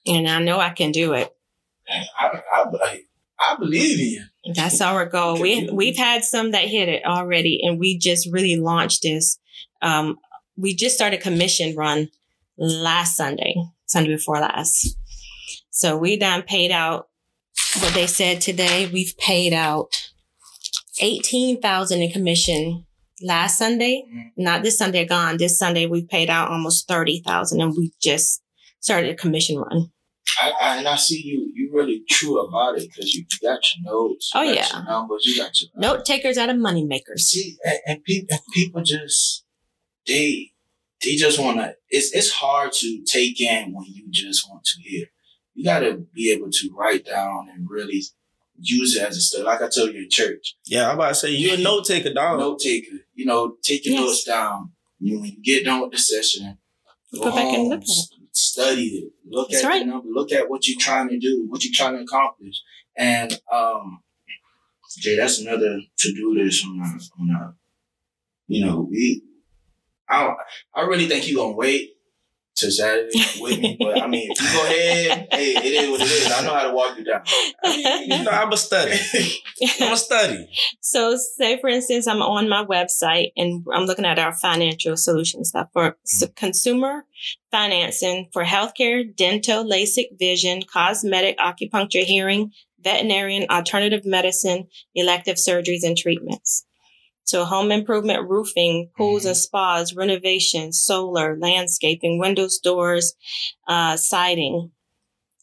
[0.06, 1.30] And I know I can do it.
[1.90, 3.02] I, I, I,
[3.40, 4.54] I believe in you.
[4.56, 5.40] That's our goal.
[5.40, 9.40] We we've had some that hit it already, and we just really launched this.
[9.82, 10.18] Um,
[10.58, 12.10] we just started commission run
[12.62, 13.56] last Sunday,
[13.88, 14.96] Sunday before last.
[15.72, 17.08] So we done paid out
[17.80, 18.88] what they said today.
[18.94, 20.10] We've paid out
[21.02, 22.86] eighteen thousand in commission
[23.24, 24.04] last Sunday.
[24.08, 24.44] Mm-hmm.
[24.44, 25.38] Not this Sunday gone.
[25.38, 28.44] This Sunday we've paid out almost thirty thousand, and we just
[28.80, 29.92] started a commission run.
[30.40, 31.52] I, I, and I see you.
[31.56, 34.32] You really true about it because you got your notes.
[34.34, 34.78] You Oh, got yeah.
[34.78, 35.24] Your numbers.
[35.26, 37.26] You got your Note takers out of money makers.
[37.26, 39.46] See, and, and people, and people just
[40.08, 40.52] they
[41.04, 41.76] they just want to.
[41.90, 45.08] It's it's hard to take in when you just want to hear.
[45.54, 48.02] You got to be able to write down and really
[48.58, 49.44] use it as a study.
[49.44, 52.14] Like I told you in church, Yeah, I'm about to say you're a note taker,
[52.14, 52.40] dog.
[52.40, 52.98] note taker.
[53.14, 54.02] You know, take your Yes.
[54.02, 54.72] notes down.
[55.00, 56.58] You when you get done with the session,
[57.14, 57.88] go Go back and home, look at
[58.34, 59.14] study it.
[59.28, 59.80] Look That's at right.
[59.80, 60.08] the number.
[60.10, 61.46] Look at what you're trying to do.
[61.50, 62.62] What you're trying to accomplish.
[62.96, 64.04] And um,
[65.00, 67.56] Jay, that's another to do list on a, on a,
[68.48, 69.24] you know, we.
[70.12, 70.36] I
[70.76, 71.96] I really think you gonna wait
[72.62, 73.10] to Saturday
[73.40, 76.32] with me, but I mean, if you go ahead, hey, it is what it is.
[76.32, 77.24] I know how to walk you down.
[77.64, 79.00] You know, I'm a study.
[79.82, 80.50] I'm a study.
[80.82, 85.46] So, say for instance, I'm on my website and I'm looking at our financial solution
[85.46, 86.34] stuff for s- mm-hmm.
[86.36, 87.06] consumer
[87.52, 92.52] financing for healthcare, dental, LASIK, vision, cosmetic, acupuncture, hearing,
[92.84, 96.66] veterinarian, alternative medicine, elective surgeries, and treatments.
[97.32, 103.14] To home improvement, roofing, pools and spas, renovations, solar, landscaping, windows, doors,
[103.68, 104.72] uh, siding,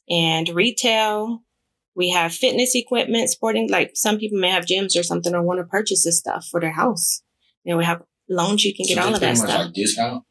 [0.08, 1.42] and retail.
[1.94, 5.58] We have fitness equipment, sporting, like some people may have gyms or something or want
[5.60, 7.22] to purchase this stuff for their house.
[7.64, 9.64] You know, we have loans, you can get So all of that stuff.
[9.66, 10.24] Like discount.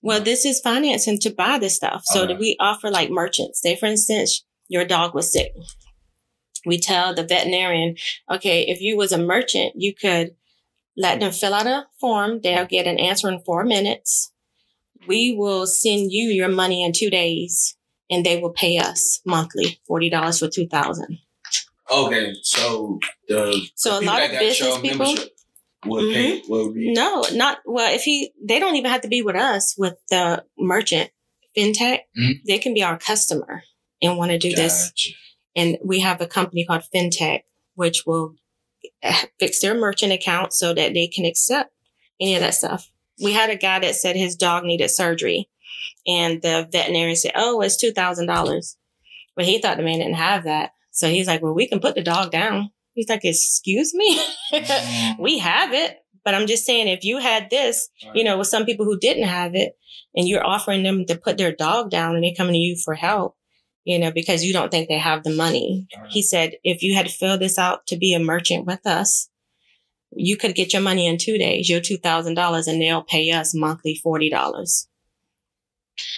[0.00, 2.02] Well, this is financing to buy this stuff.
[2.06, 2.34] So Okay.
[2.36, 3.60] we offer like merchants.
[3.60, 5.52] Say, for instance, your dog was sick.
[6.64, 7.96] We tell the veterinarian,
[8.30, 10.34] okay, if you was a merchant, you could
[10.96, 12.40] let them fill out a form.
[12.42, 14.32] They'll get an answer in four minutes.
[15.06, 17.76] We will send you your money in two days
[18.10, 21.18] and they will pay us monthly, $40 for 2000
[21.90, 25.14] Okay, so the So a lot of business people,
[25.84, 26.42] would pay.
[26.48, 29.74] Would be no, not, well, if he, they don't even have to be with us
[29.76, 31.10] with the merchant
[31.56, 32.00] fintech.
[32.16, 32.40] Mhm.
[32.46, 33.64] They can be our customer
[34.00, 34.92] and want to do this.
[35.54, 37.42] And we have a company called FinTech,
[37.74, 38.34] which will
[39.40, 41.72] fix their merchant account so that they can accept
[42.20, 42.90] any of that stuff.
[43.22, 45.48] We had a guy that said his dog needed surgery,
[46.06, 48.76] and the veterinarian said, "Oh, it's two thousand dollars,"
[49.36, 51.94] but he thought the man didn't have that, so he's like, "Well, we can put
[51.94, 54.20] the dog down." He's like, "Excuse me,
[55.18, 58.64] we have it." But I'm just saying, if you had this, you know, with some
[58.64, 59.76] people who didn't have it,
[60.14, 62.94] and you're offering them to put their dog down, and they're coming to you for
[62.94, 63.36] help,
[63.84, 65.86] you know, because you don't think they have the money.
[66.08, 69.28] He said, if you had filled this out to be a merchant with us,
[70.14, 73.30] you could get your money in two days, your two thousand dollars, and they'll pay
[73.30, 74.88] us monthly forty dollars.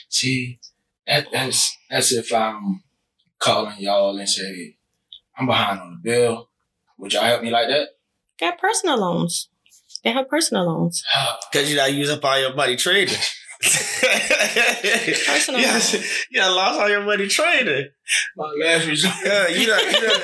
[0.09, 0.59] See,
[1.07, 2.83] that, that's that's if I'm
[3.39, 4.77] calling y'all and say
[5.39, 6.49] I'm behind on the bill.
[6.99, 7.89] Would y'all help me like that?
[8.39, 9.49] Got personal loans.
[10.03, 11.03] They have personal loans.
[11.53, 13.17] Cause you're not using up all your money trading.
[15.27, 16.03] Personal Yeah, loan.
[16.31, 17.89] you done lost all your money trading.
[18.37, 19.15] My last resort.
[19.25, 20.21] Yeah, you done, you done,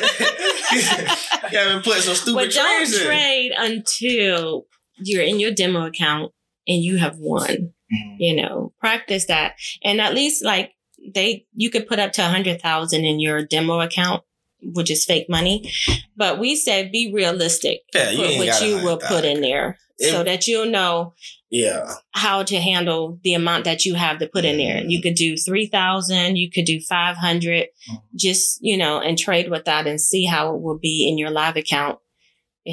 [1.53, 3.07] you haven't put some stupid But don't trades in.
[3.07, 4.67] trade until
[4.99, 6.33] you're in your demo account
[6.69, 7.73] and you have won.
[7.93, 8.17] Mm.
[8.19, 10.73] You know, practice that, and at least like
[11.15, 14.23] they, you could put up to a hundred thousand in your demo account,
[14.63, 15.73] which is fake money.
[16.17, 17.81] But we said be realistic.
[17.95, 20.47] Yeah, you ain't what got a you will hundred put in there, If- so that
[20.49, 21.15] you'll know
[21.51, 24.83] Yeah, how to handle the amount that you have to put in there.
[24.85, 27.69] You could do 3,000, you could do 500,
[28.17, 31.31] just, you know, and trade with that and see how it will be in your
[31.31, 31.99] live account.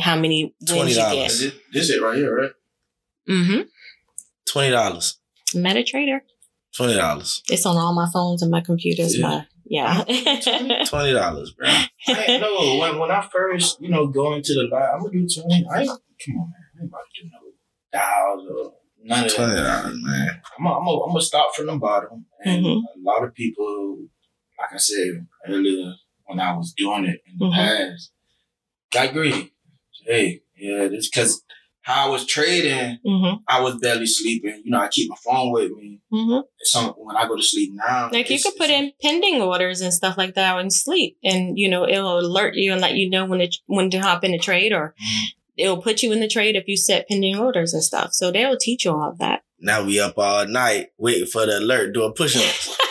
[0.02, 1.14] How many wins you $20.
[1.14, 1.28] get.
[1.30, 2.52] This, this it right here, right?
[3.30, 3.62] Mm-hmm.
[4.50, 5.20] twenty dollars.
[5.56, 6.20] MetaTrader.
[6.76, 7.42] Twenty dollars.
[7.50, 9.18] It's on all my phones and my computers.
[9.18, 9.28] Yeah.
[9.28, 10.04] My, yeah.
[10.86, 11.68] Twenty dollars, bro.
[11.68, 15.12] I ain't no when when I first you know go into the live, I'm gonna
[15.12, 15.66] do twenty.
[15.70, 16.67] I come on, man.
[16.78, 17.40] I ain't about to do no
[17.92, 18.74] dials or
[19.04, 19.84] none of that.
[19.84, 20.42] dollars, man.
[20.58, 22.26] I'm gonna, I'm gonna, I'm gonna start from the bottom.
[22.44, 22.82] And Mhm.
[22.84, 24.06] a lot of people,
[24.60, 25.94] like I said earlier,
[26.26, 27.54] when I was doing it in the Mhm.
[27.54, 28.12] past,
[28.92, 29.54] got greedy.
[30.06, 31.44] Hey, yeah, this because
[31.82, 33.38] how I was trading, mm-hmm.
[33.48, 34.62] I was barely sleeping.
[34.66, 36.02] You know, I keep my phone with me.
[36.12, 36.42] Mm-hmm.
[36.64, 39.94] So when I go to sleep now, Like you could put in pending orders and
[39.94, 43.26] stuff like that and sleep, and you know it'll alert you and let you know
[43.26, 45.24] when to when to hop in a trade, or Mhm.
[45.58, 48.14] It'll put you in the trade if you set pending orders and stuff.
[48.14, 49.42] So they'll teach you all of that.
[49.60, 52.78] Now we up all night waiting for the alert, doing push-ups.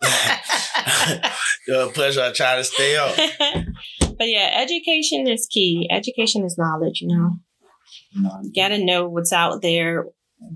[1.66, 3.16] doing push-ups, trying to stay up.
[4.18, 5.88] but yeah, education is key.
[5.90, 7.00] Education is knowledge.
[7.00, 7.30] You know,
[8.42, 10.06] You got to know what's out there,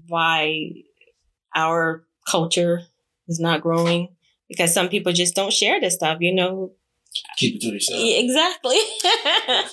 [0.06, 0.70] why
[1.54, 2.82] our culture
[3.28, 4.08] is not growing.
[4.48, 6.72] Because some people just don't share this stuff, you know.
[7.38, 8.00] keep it to yourself.
[8.02, 8.76] Exactly.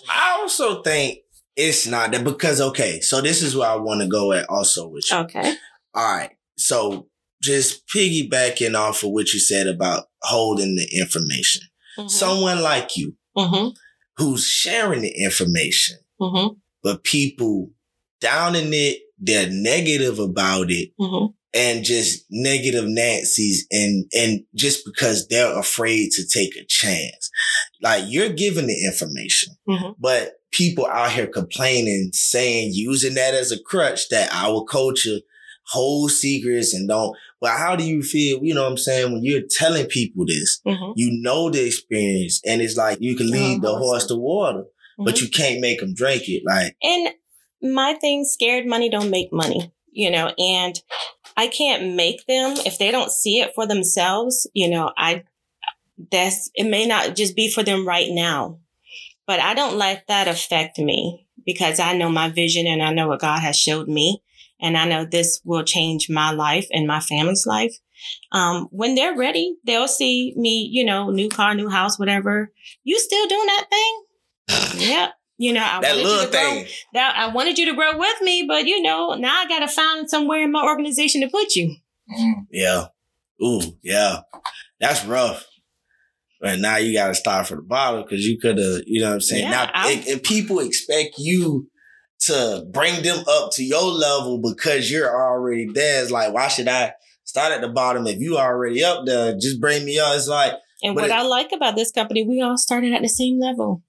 [0.09, 1.20] I also think
[1.60, 4.88] it's not that because okay, so this is where I want to go at also
[4.88, 5.18] with you.
[5.18, 5.53] okay.
[5.93, 6.32] All right.
[6.57, 7.07] So
[7.41, 11.62] just piggybacking off of what you said about holding the information.
[11.97, 12.10] Mhm.
[12.10, 13.76] Someone like you Mhm.
[14.18, 16.57] who's sharing the information, Mhm.
[16.84, 17.72] but people
[18.22, 21.34] downing it, they're negative about it, Mhm.
[21.53, 27.30] and just negative Nancy's and and just because they're afraid to take a chance.
[27.82, 29.95] Like you're giving the information, Mhm.
[29.99, 35.19] but people out here complaining, saying using that as a crutch that our culture
[35.67, 37.15] holds secrets and don't.
[37.39, 38.43] But how do you feel?
[38.43, 39.13] You know what I'm saying?
[39.13, 40.93] When you're telling people this, Mhm.
[40.95, 43.79] you know the experience, and it's like you can lead the Uh-huh.
[43.79, 44.65] horse to water,
[44.97, 45.21] but Mhm.
[45.21, 46.43] you can't make them drink it.
[46.45, 47.13] Like And
[47.61, 50.81] my thing, scared money don't make money, you know, and
[51.37, 55.23] I can't make them if they don't see it for themselves, you know, I
[56.11, 58.59] that's it may not just be for them right now.
[59.30, 63.07] But I don't let that affect me because I know my vision and I know
[63.07, 64.23] what God has showed me.
[64.59, 67.75] And I know this will change my life and my family's life.
[68.32, 72.51] Um, when they're ready, they'll see me, you know, new car, new house, whatever.
[72.84, 74.80] You still doing that thing?
[74.89, 75.11] yep.
[75.38, 76.67] you know, I that wanted little you to grow, thing.
[76.95, 79.67] that I wanted you to grow with me, but you know, now I got to
[79.67, 81.75] find somewhere in my organization to put you.
[82.11, 82.47] Mm.
[82.49, 82.86] Yeah.
[83.43, 84.21] Ooh, yeah.
[84.80, 85.45] That's rough.
[86.41, 89.15] But now you gotta start from the bottom because you could have, you know what
[89.15, 89.43] I'm saying?
[89.43, 91.69] Yeah, now I- and, and people expect you
[92.21, 96.01] to bring them up to your level because you're already there.
[96.01, 99.33] It's like, why should I start at the bottom if you already up there?
[99.37, 100.15] Just bring me up.
[100.15, 103.09] It's like, And what it- I like about this company, we all started at the
[103.09, 103.83] same level.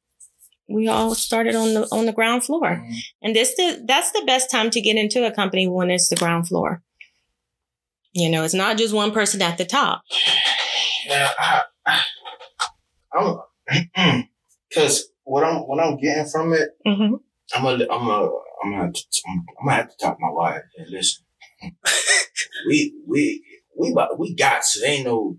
[0.69, 2.77] We all started on the on the ground floor.
[2.77, 2.95] Mm.
[3.23, 6.15] And this the that's the best time to get into a company when it's the
[6.17, 6.83] ground floor.
[8.13, 10.03] You know, it's not just one person at the top.
[11.07, 11.63] Yeah, I, I,
[13.13, 13.39] I'm
[14.69, 17.15] because what I'm what I'm getting from it, hmm
[17.55, 18.31] I'm a I'm a
[18.63, 21.25] I'm gonna have to, I'm, gonna have to talk to my wife and listen.
[22.69, 23.43] we we
[23.79, 24.87] we about- we got to.
[24.87, 25.39] Ain't no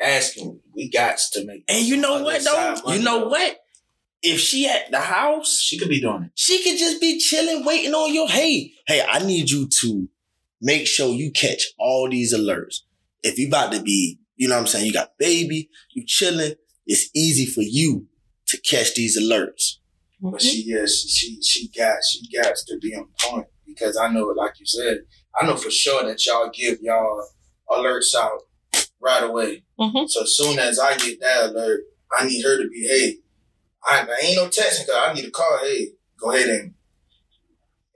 [0.00, 0.60] asking.
[0.74, 1.64] We got to make.
[1.68, 2.92] and you know what though?
[2.92, 3.58] You know what?
[4.22, 6.30] If she at the house, She could be doing it.
[6.36, 8.28] she could just be chilling, waiting on your.
[8.28, 10.08] Hey, hey, I need you to
[10.60, 12.76] make sure you catch all these alerts.
[13.22, 16.54] If you about to be, you know what I'm saying, you got baby, you chilling,
[16.86, 18.06] it's easy for you
[18.48, 19.76] to catch these alerts.
[20.20, 24.08] But she yeah, she she she got she got to be on point because I
[24.08, 24.98] know, like you said,
[25.40, 27.26] I know for sure that y'all give y'all
[27.70, 28.42] alerts out
[29.00, 29.64] right away.
[29.80, 30.08] Mhm.
[30.08, 31.80] So as soon as I get that alert,
[32.16, 33.16] I need her to be, hey,
[33.84, 35.04] I, I ain't no texting call.
[35.10, 35.58] I need to call.
[35.62, 35.88] Hey,
[36.20, 36.74] go ahead and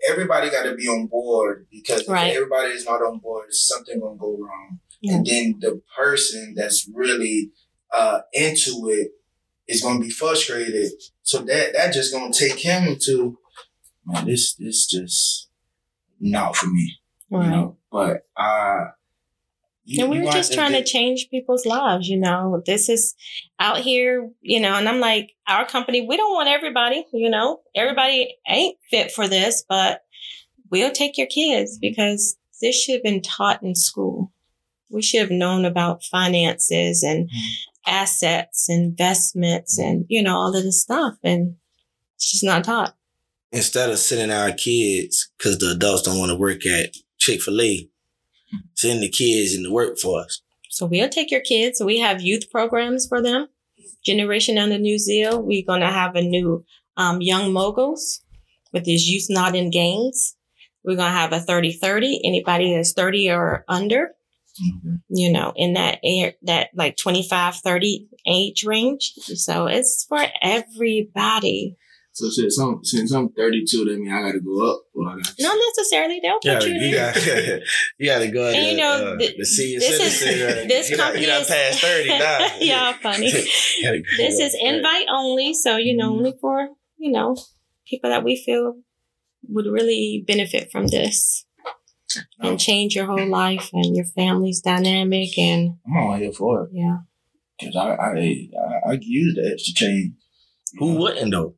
[0.09, 2.28] everybody got to be on board because Right.
[2.30, 4.80] if everybody is not on board, something gonna go wrong.
[5.01, 5.14] Yeah.
[5.16, 7.51] And then the person that's really
[7.97, 9.13] uh, into it
[9.69, 10.93] is gonna be frustrated.
[11.23, 13.39] So that that just gonna take him to
[14.05, 14.27] man.
[14.27, 15.49] This this just
[16.21, 16.99] not for me.
[17.31, 17.51] You Right.
[17.51, 17.77] know.
[17.91, 18.85] But uh,
[19.85, 22.63] you, and we you were just trying to get- change people's lives, you know.
[22.67, 23.15] This is
[23.59, 27.61] out here, you know, and I'm like, our company, we don't want everybody, you know,
[27.75, 30.03] everybody ain't fit for this, but
[30.71, 34.33] we'll take your kids because this should have been taught in school.
[34.91, 37.31] We should have known about finances and
[37.87, 41.14] assets, investments, and, you know, all of this stuff.
[41.22, 41.57] And
[42.14, 42.97] it's just not taught.
[43.53, 47.61] Instead of sending our kids, because the adults don't want to work at Chick fil
[47.61, 47.89] A,
[48.74, 50.43] send the kids in the workforce.
[50.70, 51.82] So we'll take your kids.
[51.82, 53.49] We have youth programs for them.
[54.05, 55.43] Generation Under New Zeal.
[55.43, 56.64] We're going to have a new
[56.97, 58.22] um, Young Moguls
[58.72, 60.37] with his Youth Not in Gangs.
[60.84, 62.20] We're going to have a 30-30.
[62.24, 64.11] Anybody that's 30 or under,
[64.63, 65.01] Mhm.
[65.11, 69.13] you know, in that air, that like 25, 30 age range.
[69.17, 71.77] So it's for everybody.
[72.13, 74.81] So since I'm since I'm 32, that means I gotta go up.
[74.95, 76.19] Well, I got Not necessarily.
[76.23, 77.13] They'll Yeah, you, you there.
[77.13, 77.61] got
[77.99, 78.47] you got to go.
[78.47, 81.25] And to, you know, uh, th- the senior this is- uh, this you not, company
[81.27, 82.49] you not is- past thirty now.
[82.59, 83.27] Y'all funny.
[83.27, 87.37] You gotta go this is invite only so you know only for you know
[87.87, 88.77] people that we feel
[89.49, 91.45] would really benefit from this
[92.41, 96.71] and change your whole life and your family's dynamic and I'm all here for it
[96.73, 96.99] yeah
[97.59, 98.11] because I I
[98.89, 100.13] I, I use the extra change.
[100.79, 101.55] Who wouldn't though?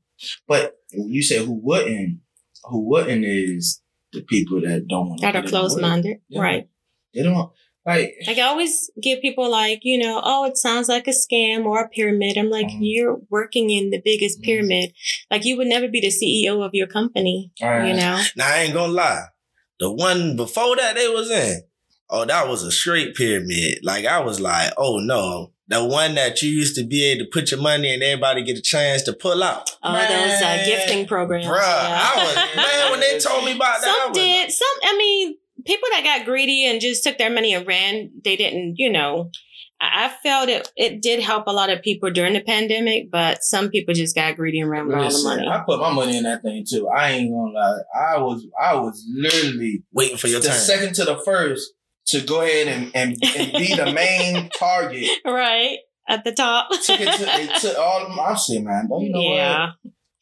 [0.47, 2.21] But you said who wouldn't?
[2.65, 3.83] Who wouldn't is
[4.13, 6.41] the people that don't want that are closed minded Yeah.
[6.41, 6.69] right
[7.15, 7.51] They don't
[7.87, 8.15] like.
[8.27, 11.81] like i always give people like you know oh it sounds like a scam or
[11.83, 12.79] a pyramid i'm like Mhm.
[12.81, 14.45] you're working in the biggest Mhm.
[14.45, 14.93] pyramid
[15.31, 18.75] like you would never be the ceo of your company you know Now I ain't
[18.75, 19.25] gonna lie.
[19.81, 21.63] The one before that they was in,
[22.11, 23.81] oh, that was a straight pyramid.
[23.83, 25.53] Like I was like, oh no.
[25.71, 28.57] The one that you used to be able to put your money and everybody get
[28.57, 29.71] a chance to pull out.
[29.83, 32.01] oh those uh, gifting programs Bruh, yeah.
[32.15, 34.03] I was man when they told me about that.
[34.05, 37.67] Some did some i mean people that got greedy and just took their money and
[37.67, 39.31] ran they didn't you know
[39.81, 43.43] i, I felt it it did help a lot of people during the pandemic but
[43.43, 46.17] some people just got greedy and ran with all the money I put my money
[46.17, 46.89] in that thing too.
[46.89, 47.79] I ain't gonna lie.
[47.95, 50.57] I was I was literally waiting for your the turn.
[50.57, 51.73] second to the first
[52.07, 55.09] to go ahead and, and, and be the main target.
[55.25, 58.19] right at the top Took it to, they took all of them.
[58.21, 59.71] I'm saying, man, don't you know yeah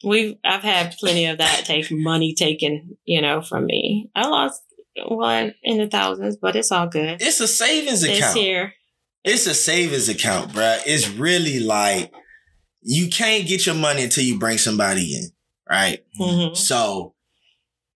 [0.03, 4.61] we've i've had plenty of that take money taken you know from me i lost
[5.07, 8.37] one in the thousands but it's all good it's a savings it's account.
[8.37, 8.73] here
[9.27, 10.79] It's a savings account, bruh.
[10.85, 12.13] It's really like
[12.81, 15.29] you can't get your money until you bring somebody in,
[15.69, 15.99] right?
[16.19, 16.55] Mhm.
[16.55, 17.13] So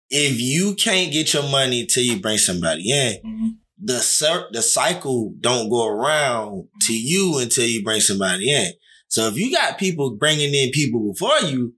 [0.10, 3.22] if you can't get your money till you bring somebody in?
[3.26, 3.50] Mhm.
[3.84, 8.72] the the cycle don't go around to you until you bring somebody in.
[9.08, 11.74] So if you got people bringing in people before you,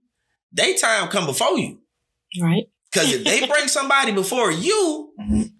[0.52, 1.80] they time come before you.
[2.42, 5.52] right Because if they bring somebody before you, Mhm.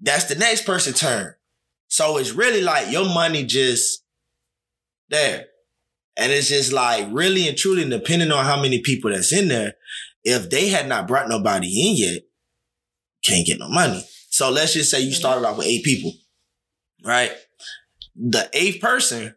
[0.00, 1.34] that's the next person turn.
[1.88, 4.04] So it's really like your money just
[5.08, 5.46] there.
[6.16, 9.74] And it's just like really and truly, depending on how many people that's in there,
[10.24, 12.22] if they had not brought nobody in yet,
[13.24, 14.04] can't get no money.
[14.30, 15.14] So let's just say you mm-hmm.
[15.14, 16.12] started off with eight people,
[17.04, 17.32] right?
[18.16, 19.34] The eighth person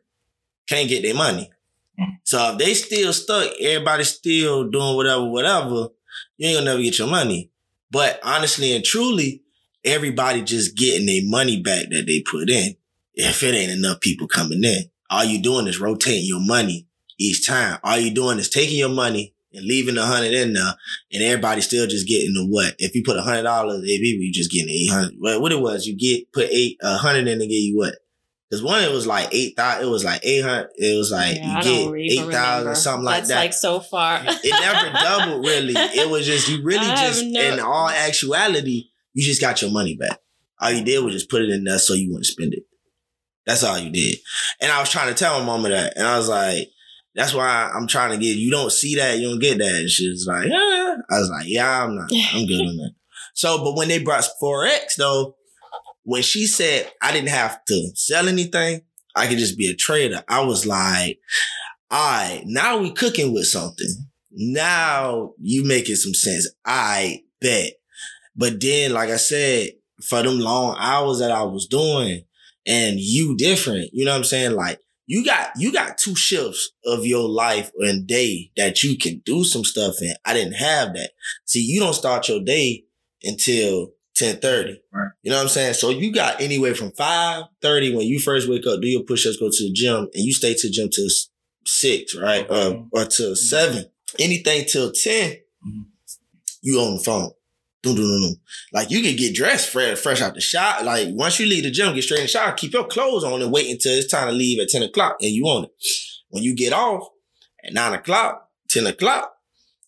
[0.67, 1.51] can't get their money.
[1.99, 2.17] Mm.
[2.23, 5.87] So if they still stuck, everybody's still doing whatever, whatever,
[6.37, 7.51] you ain't gonna never get your money.
[7.91, 9.40] But honestly and truly,
[9.83, 12.75] everybody just getting their money back that they put in.
[13.13, 16.87] If it ain't enough people coming in, all you doing is rotating your money
[17.19, 17.77] each time.
[17.83, 20.73] All you doing is taking your money and leaving a hundred in there,
[21.11, 22.73] and everybody still just getting the what?
[22.79, 25.15] If you put a hundred dollars, people, you just getting eight hundred.
[25.19, 27.95] Well, what it was, you get put eight a hundred in and give you what?
[28.49, 29.87] Because one it was like eight thousand.
[29.87, 30.69] It was like eight hundred.
[30.77, 33.35] It was like Yeah, you get eight thousand something like That's that.
[33.35, 34.21] like so far.
[34.25, 35.73] it never doubled really.
[35.75, 39.71] It was just you really I just no- in all actuality, you just got your
[39.71, 40.19] money back.
[40.59, 42.63] All you did was just put it in there so you wouldn't spend it.
[43.45, 44.17] That's all you did.
[44.61, 46.67] And I was trying to tell my mama that, and I was like,
[47.15, 48.37] "That's why I'm trying to get.
[48.37, 51.29] You don't see that, you don't get that." And she was like, "Yeah." I was
[51.29, 52.11] like, "Yeah, I'm not.
[52.33, 52.91] I'm good on that."
[53.33, 55.35] So, but when they brought forex though,
[56.03, 58.81] when she said I didn't have to sell anything,
[59.15, 60.23] I could just be a trader.
[60.27, 61.19] I was like,
[61.89, 63.87] all right, now we cooking with something.
[64.31, 66.49] Now you making some sense.
[66.65, 67.73] I bet.
[68.35, 69.71] But then, like I said,
[70.03, 72.23] for them long hours that I was doing
[72.65, 74.53] and you different, you know what I'm saying?
[74.53, 79.21] Like you got, you got two shifts of your life and day that you can
[79.25, 80.13] do some stuff in.
[80.25, 81.11] I didn't have that.
[81.45, 82.85] See, you don't start your day
[83.23, 84.81] until 1030.
[84.93, 85.09] Right.
[85.23, 85.73] You know what I'm saying?
[85.75, 89.49] So you got anywhere from 530 when you first wake up, do your push-ups, go
[89.51, 91.07] to the gym, and you stay to the gym till
[91.65, 92.49] six, right?
[92.49, 92.77] Okay.
[92.91, 93.85] Or, or till seven.
[94.19, 95.31] Anything till 10,
[95.67, 95.85] Mhm.
[96.61, 97.31] you on the phone.
[98.73, 100.83] Like you can get dressed fresh, fresh out the shop.
[100.83, 103.41] Like once you leave the gym, get straight in the shower, keep your clothes on
[103.41, 105.71] and wait until it's time to leave at 10 o'clock and you on it.
[106.29, 107.07] When you get off
[107.65, 109.33] at 9 o'clock, 10 o'clock,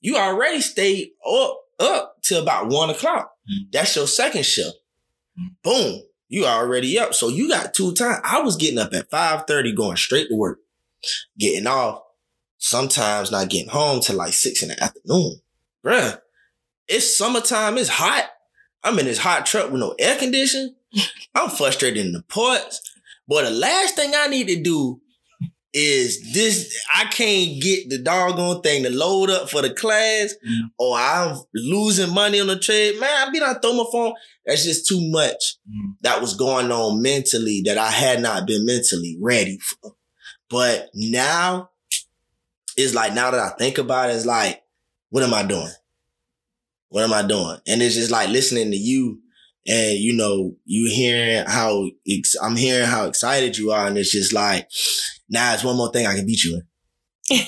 [0.01, 3.31] you already stayed up, up till about 1 o'clock.
[3.49, 3.71] Mhm.
[3.71, 4.77] That's your second shift.
[5.39, 5.55] Mhm.
[5.63, 6.01] Boom.
[6.29, 7.13] You already up.
[7.13, 8.19] So you got two times.
[8.23, 10.59] I was getting up at 5:30, going straight to work,
[11.37, 12.01] getting off,
[12.57, 15.41] sometimes not getting home till like six in the afternoon.
[15.85, 16.19] Bruh,
[16.87, 18.29] it's summertime, it's hot.
[18.83, 20.75] I'm in this hot truck with no air conditioning.
[21.35, 22.81] I'm frustrated in the ports.
[23.27, 24.99] But the last thing I need to do
[25.75, 30.69] is this I can't get the doggone thing to load up for the class Mhm.
[30.77, 32.99] or I'm losing money on the trade.
[32.99, 34.13] Man, I be not throw my phone.
[34.45, 35.95] That's just too much Mhm.
[36.01, 39.95] that was going on mentally that I had not been mentally ready for.
[40.49, 41.71] But now
[42.77, 44.61] it's like now that I think about it, it's like,
[45.09, 45.71] what am I doing?
[46.93, 47.57] What am I doing?
[47.65, 49.19] And it's just like listening to you
[49.65, 54.11] and you know, you hearing how ex- I'm hearing how excited you are, and it's
[54.11, 54.69] just like,
[55.27, 56.61] now it's one more thing I can beat you
[57.31, 57.39] in.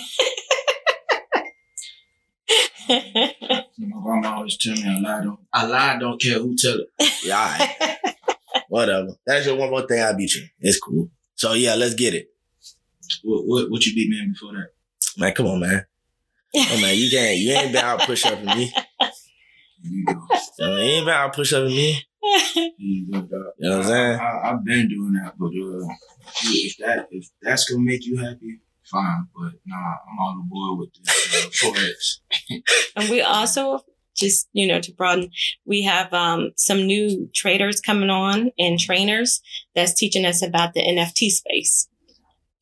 [2.89, 7.13] My grandma always tell me a lie don't a lie don't care who tell it.
[7.23, 7.91] Yeah,
[8.69, 9.09] whatever.
[9.27, 10.47] That's just one more thing I beat you.
[10.61, 11.11] It's cool.
[11.35, 12.29] So yeah, let's get it,
[13.23, 14.69] What, what what you beat me in before that?
[15.19, 15.33] man.
[15.35, 15.85] Come on, man.
[16.55, 17.37] Oh man, you can't.
[17.37, 18.73] You ain't been out push up me.
[19.85, 20.27] Here you go.
[20.59, 22.01] You ain't been out push up me.
[22.77, 23.51] You go.
[23.57, 24.19] You know what I'm saying?
[24.19, 25.93] I, I, I've been doing that, but uh,
[26.45, 28.59] if that if that's gonna make you happy,
[28.91, 29.27] fine.
[29.35, 32.59] But nah, I'm on the board with this uh,
[32.95, 33.81] and we also
[34.15, 35.29] just you know to broaden
[35.65, 39.41] we have um, some new traders coming on and trainers
[39.75, 41.89] that's teaching us about the nft space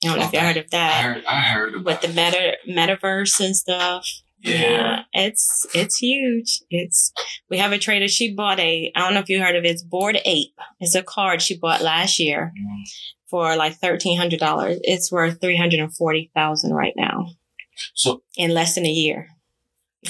[0.03, 2.07] i don't know if you heard of I that heard I heard about with the
[2.07, 4.07] meta metaverse and stuff
[4.43, 5.03] Yeah.
[5.13, 6.61] it's it's huge.
[6.69, 7.11] It's
[7.49, 8.07] we have a trader.
[8.07, 9.69] She bought a i don't know if you heard of it.
[9.69, 10.57] It's Bored Ape.
[10.79, 12.83] It's a card she bought last year Mhm.
[13.29, 17.27] for like $1300 it's worth 340000 right now.
[17.95, 19.27] So in less than a year.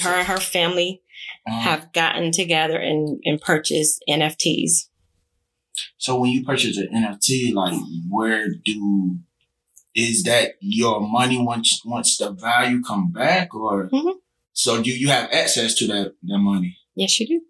[0.00, 1.00] Her and her family
[1.46, 4.88] um, have gotten together and, and purchased NFTs.
[5.96, 7.78] so when you purchase an NFT, like
[8.10, 9.18] where do
[9.94, 13.88] is that your money once once the value come back or?
[13.90, 14.14] Mhm.
[14.54, 16.78] So do you have access to that that money?
[16.94, 17.40] Yes, you do.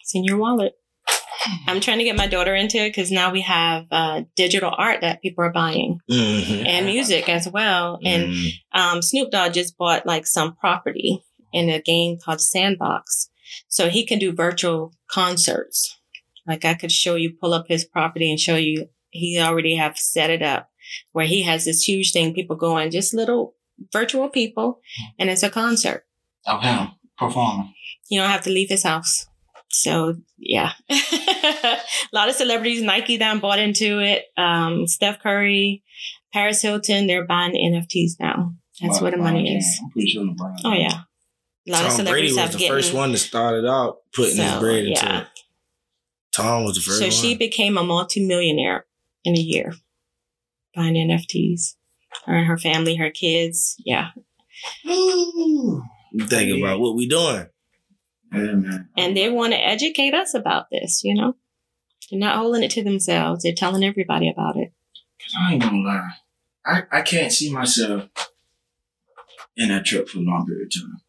[0.00, 0.72] It's in your wallet.
[1.66, 5.00] I'm trying to get my daughter into it because now we have uh, digital art
[5.02, 6.66] that people are buying Mm-hmm.
[6.66, 7.98] and music as well.
[8.04, 8.34] And
[8.72, 13.30] um, Snoop Dogg just bought like some property in a game called Sandbox.
[13.68, 15.98] So he can do virtual concerts.
[16.46, 19.96] Like I could show you, pull up his property and show you, he already have
[19.98, 20.68] set it up
[21.12, 23.54] where he has this huge thing, people going, just little
[23.92, 24.80] virtual people,
[25.18, 26.04] and it's a concert.
[26.46, 26.88] Of him
[27.18, 27.74] performing.
[28.08, 29.26] You don't have to leave his house.
[29.70, 31.78] So yeah, a
[32.12, 34.26] lot of celebrities, Nike down bought into it.
[34.36, 35.82] Um, Steph Curry,
[36.32, 38.54] Paris Hilton, they're buying NFTs now.
[38.80, 39.66] That's where the money is.
[39.82, 40.56] I'm pretty sure LeBron.
[40.64, 41.00] Oh yeah.
[41.66, 43.98] A lot of Tom Brady was have the getting, first one to start it out,
[44.12, 45.20] putting his bread into yeah.
[45.22, 45.26] it.
[46.32, 47.10] Tom was the first So one.
[47.10, 48.84] she became a multimillionaire
[49.24, 49.74] in a year
[50.74, 51.76] buying NFTs.
[52.26, 53.76] Her and her family, her kids.
[53.84, 54.10] Yeah.
[54.86, 55.82] Ooh.
[56.14, 57.46] You think about what we doing.
[58.32, 58.78] Yeah.
[58.96, 61.34] And they want to educate us about this, you know?
[62.10, 63.42] They're not holding it to themselves.
[63.42, 64.72] They're telling everybody about it.
[65.20, 66.10] Cause I ain't gonna lie.
[66.66, 68.08] I, I can't see myself
[69.56, 71.00] in that truck for a long period of time.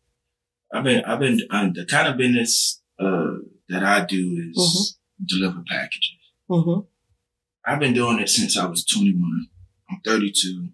[0.74, 3.34] I've been I've been uh, the kind of business uh,
[3.70, 6.12] that I do is deliver packages.
[6.47, 6.80] hmm
[7.68, 9.47] I've been doing it since I was 21.
[9.89, 10.70] I'm 32.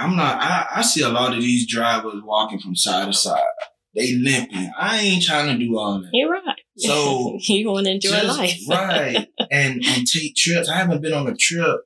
[0.00, 0.40] I'm not.
[0.40, 3.42] I, I see a lot of these drivers walking from side to side.
[3.94, 4.70] They limping.
[4.78, 6.10] I ain't trying to do all that.
[6.12, 6.60] You're right.
[6.76, 8.60] So you want to enjoy Just- life.
[8.70, 9.28] right?
[9.50, 10.68] And and take trips.
[10.68, 11.80] I haven't been on a trip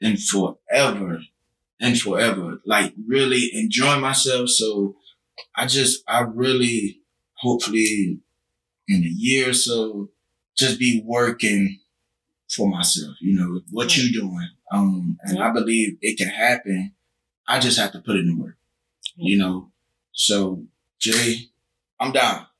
[0.00, 1.20] in forever,
[1.80, 2.60] and forever.
[2.64, 4.50] Like really enjoying myself.
[4.50, 4.96] So
[5.56, 7.00] I just I really
[7.38, 8.20] hopefully
[8.86, 10.10] in a year or so
[10.56, 11.78] just be working
[12.50, 13.14] for myself.
[13.20, 14.48] You know what you're doing.
[14.72, 16.92] Um, and I believe it can happen.
[17.48, 18.56] I just have to put it in work.
[19.16, 19.70] You know.
[20.12, 20.64] So
[21.00, 21.48] Jay,
[21.98, 22.46] I'm down.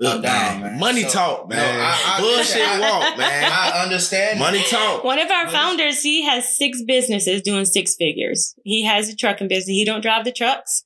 [0.00, 0.70] Look, I'm down, man.
[0.72, 0.78] man.
[0.80, 1.80] Money So- talk, No, man.
[1.80, 3.50] I- I- Bullshit I- walk, man.
[3.52, 4.38] I understand.
[4.38, 5.02] Money talk.
[5.02, 5.52] One of our Really?
[5.56, 8.54] founders, he has six businesses doing six figures.
[8.64, 9.74] He has a trucking business.
[9.76, 10.84] He don't drive the trucks.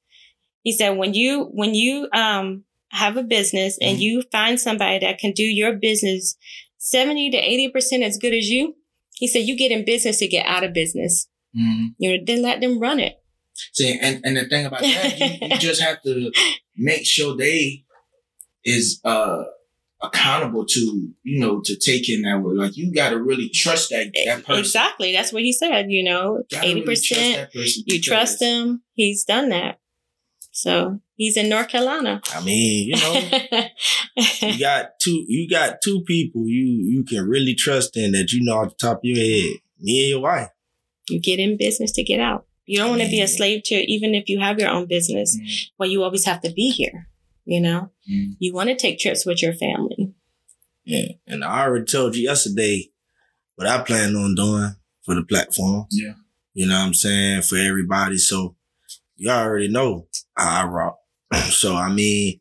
[0.63, 4.03] He said when you when you um have a business and Mhm.
[4.03, 6.37] you find somebody that can do your business
[6.79, 8.77] 70 to 80% as good as you,
[9.15, 11.27] he said you get in business to get out of business.
[11.57, 11.95] Mhm.
[11.99, 13.15] You know, then let them run it.
[13.73, 16.33] See, and, and the thing about that, you, you just have to
[16.77, 17.85] make sure they
[18.65, 19.43] is uh
[20.03, 20.81] accountable to
[21.23, 22.57] you know to take in that word.
[22.57, 24.61] Like you got to really trust that that person.
[24.61, 25.13] Exactly.
[25.13, 27.51] That's what he said, you know, Gotta 80%.
[27.53, 28.83] trust you trust him.
[28.95, 29.79] He's done that.
[30.55, 32.21] So he's in North Carolina.
[32.35, 33.65] I mean, you know,
[34.49, 38.41] you got two you got two people you you can really trust in that you
[38.45, 39.59] know off the top of your head.
[39.81, 40.49] Me and your wife.
[41.09, 42.47] You get in business to get out.
[42.67, 43.37] You don't want to be a Mm.
[43.37, 45.37] slave to even if you have your own business.
[45.37, 45.71] Mm.
[45.79, 47.09] Well, you always have to be here.
[47.45, 48.37] You know, Mm.
[48.39, 50.13] you want to take trips with your family.
[50.85, 51.09] Yeah.
[51.27, 52.91] And I already told you yesterday
[53.57, 54.75] what I plan on doing
[55.05, 55.87] for the platform.
[55.91, 56.15] Yeah.
[56.55, 57.43] You know what I'm saying?
[57.43, 58.19] For everybody.
[58.19, 58.57] So
[59.17, 60.99] you already know I rock.
[61.51, 62.41] so I mean,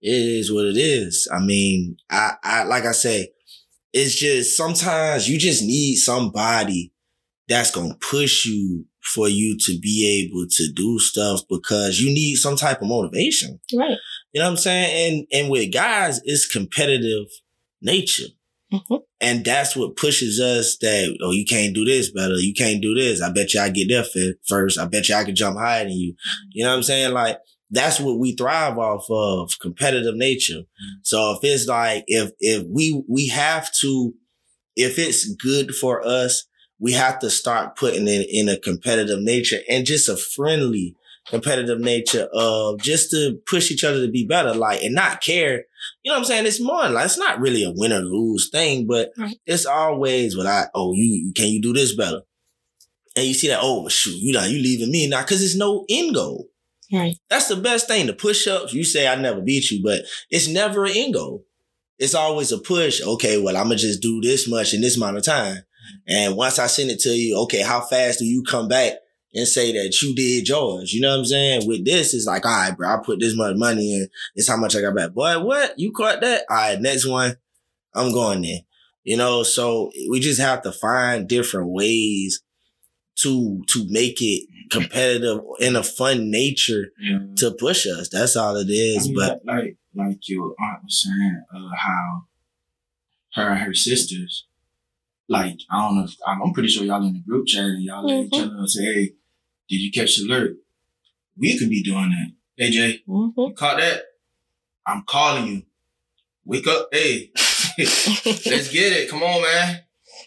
[0.00, 1.28] it is what it is.
[1.32, 3.28] I mean, I, I like I say,
[3.92, 6.92] it's just sometimes you just need somebody
[7.48, 12.36] that's gonna push you for you to be able to do stuff because you need
[12.36, 13.58] some type of motivation.
[13.74, 13.96] Right.
[14.32, 15.12] You know what I'm saying?
[15.14, 17.26] And and with guys, it's competitive
[17.80, 18.28] nature.
[18.72, 19.00] Mhm.
[19.20, 22.36] And that's what pushes us that, oh, you can't do this better.
[22.36, 23.20] You can't do this.
[23.20, 24.04] I bet you I get there
[24.48, 24.78] first.
[24.78, 26.14] I bet you I can jump higher than you.
[26.52, 27.12] You know what I'm saying?
[27.12, 27.38] Like,
[27.70, 30.62] that's what we thrive off of, competitive nature.
[31.02, 34.14] So if it's like, if, if we, we have to,
[34.74, 36.46] if it's good for us,
[36.82, 40.96] we have to start putting it in a competitive nature and just a friendly
[41.28, 45.64] competitive nature of just to push each other to be better, like, and not care.
[46.02, 46.46] You know what I'm saying?
[46.46, 49.36] It's more like, it's not really a win or lose thing, but Right.
[49.46, 52.22] it's always what I, oh, you, can you do this better?
[53.14, 55.84] And you see that, oh, shoot, you know, you leaving me now, cause it's no
[55.88, 56.48] end goal.
[56.92, 57.16] Right.
[57.30, 58.06] That's the best thing.
[58.06, 61.44] The push ups, you say I never beat you, but it's never an end goal.
[61.98, 63.00] It's always a push.
[63.00, 65.58] Okay, well, I'm gonna just do this much in this amount of time.
[66.08, 68.94] And once I send it to you, okay, how fast do you come back
[69.34, 70.92] and say that you did yours?
[70.92, 71.66] You know what I'm saying?
[71.66, 74.08] With this, it's like, all right, bro, I put this much money in.
[74.34, 75.12] It's how much I got back.
[75.12, 75.78] Boy, what?
[75.78, 76.44] You caught that?
[76.50, 77.36] All right, next one,
[77.94, 78.60] I'm going there.
[79.04, 82.42] You know, so we just have to find different ways
[83.18, 87.18] to to make it competitive in a fun nature Yeah.
[87.38, 88.08] to push us.
[88.08, 89.04] That's all it is.
[89.04, 92.22] I mean, but like, like your aunt was saying, uh, how
[93.34, 94.46] her and her sisters,
[95.28, 97.82] like I don't know, if, I'm, I'm pretty sure y'all in the group chat and
[97.82, 99.04] y'all let each other say, "Hey,
[99.68, 100.56] did you catch the alert?"
[101.38, 102.32] We could be doing that.
[102.56, 104.02] Hey Jay, hmm you caught that?
[104.86, 105.62] I'm calling you.
[106.44, 107.30] Wake up, hey,
[107.78, 109.08] let's get it.
[109.08, 109.80] Come on, man.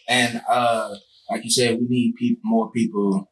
[0.08, 0.96] And uh,
[1.30, 3.32] like you said, we need peop more people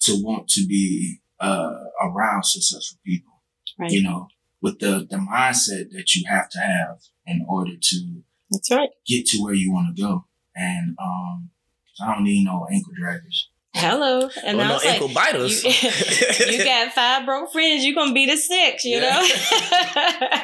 [0.00, 3.34] to want to be uh around successful people
[3.78, 3.90] Right.
[3.90, 4.28] you know,
[4.62, 8.90] with the, the mindset that you have to have in order to That's right.
[9.06, 10.26] get to where you want to go.
[10.56, 11.50] And um,
[12.02, 13.44] I don't need no ankle draggers.
[13.76, 14.28] Hello.
[14.44, 15.64] And oh, I no was ankle like, biters.
[15.64, 19.20] you, you got five broke friends, you're gonna be the six, you Yeah.
[19.20, 20.38] know?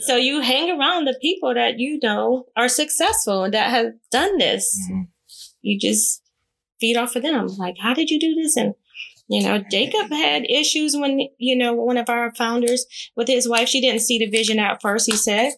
[0.00, 4.36] so you hang around the people that you know are successful and that have done
[4.38, 4.78] this.
[4.90, 5.08] Mhm.
[5.62, 6.20] You just
[6.78, 7.46] feed off of them.
[7.58, 8.56] Like, how did you do this?
[8.56, 8.74] And
[9.28, 12.84] You know, Jacob had issues when, you know, one of our founders
[13.16, 15.52] with his wife, she didn't see the vision at first, he said,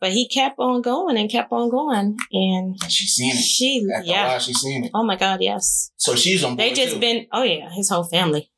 [0.00, 2.16] but he kept on going and kept on going.
[2.32, 3.42] And And she's seen it.
[3.42, 4.38] she, After yeah.
[4.38, 4.90] she's seen it.
[4.94, 5.90] Oh my God, yes.
[5.96, 7.00] So she's on board They just too.
[7.00, 8.50] been, oh yeah, his whole family.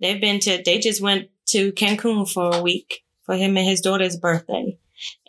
[0.00, 3.80] They've been to, they just went to Cancun for a week for him and his
[3.80, 4.78] daughter's birthday.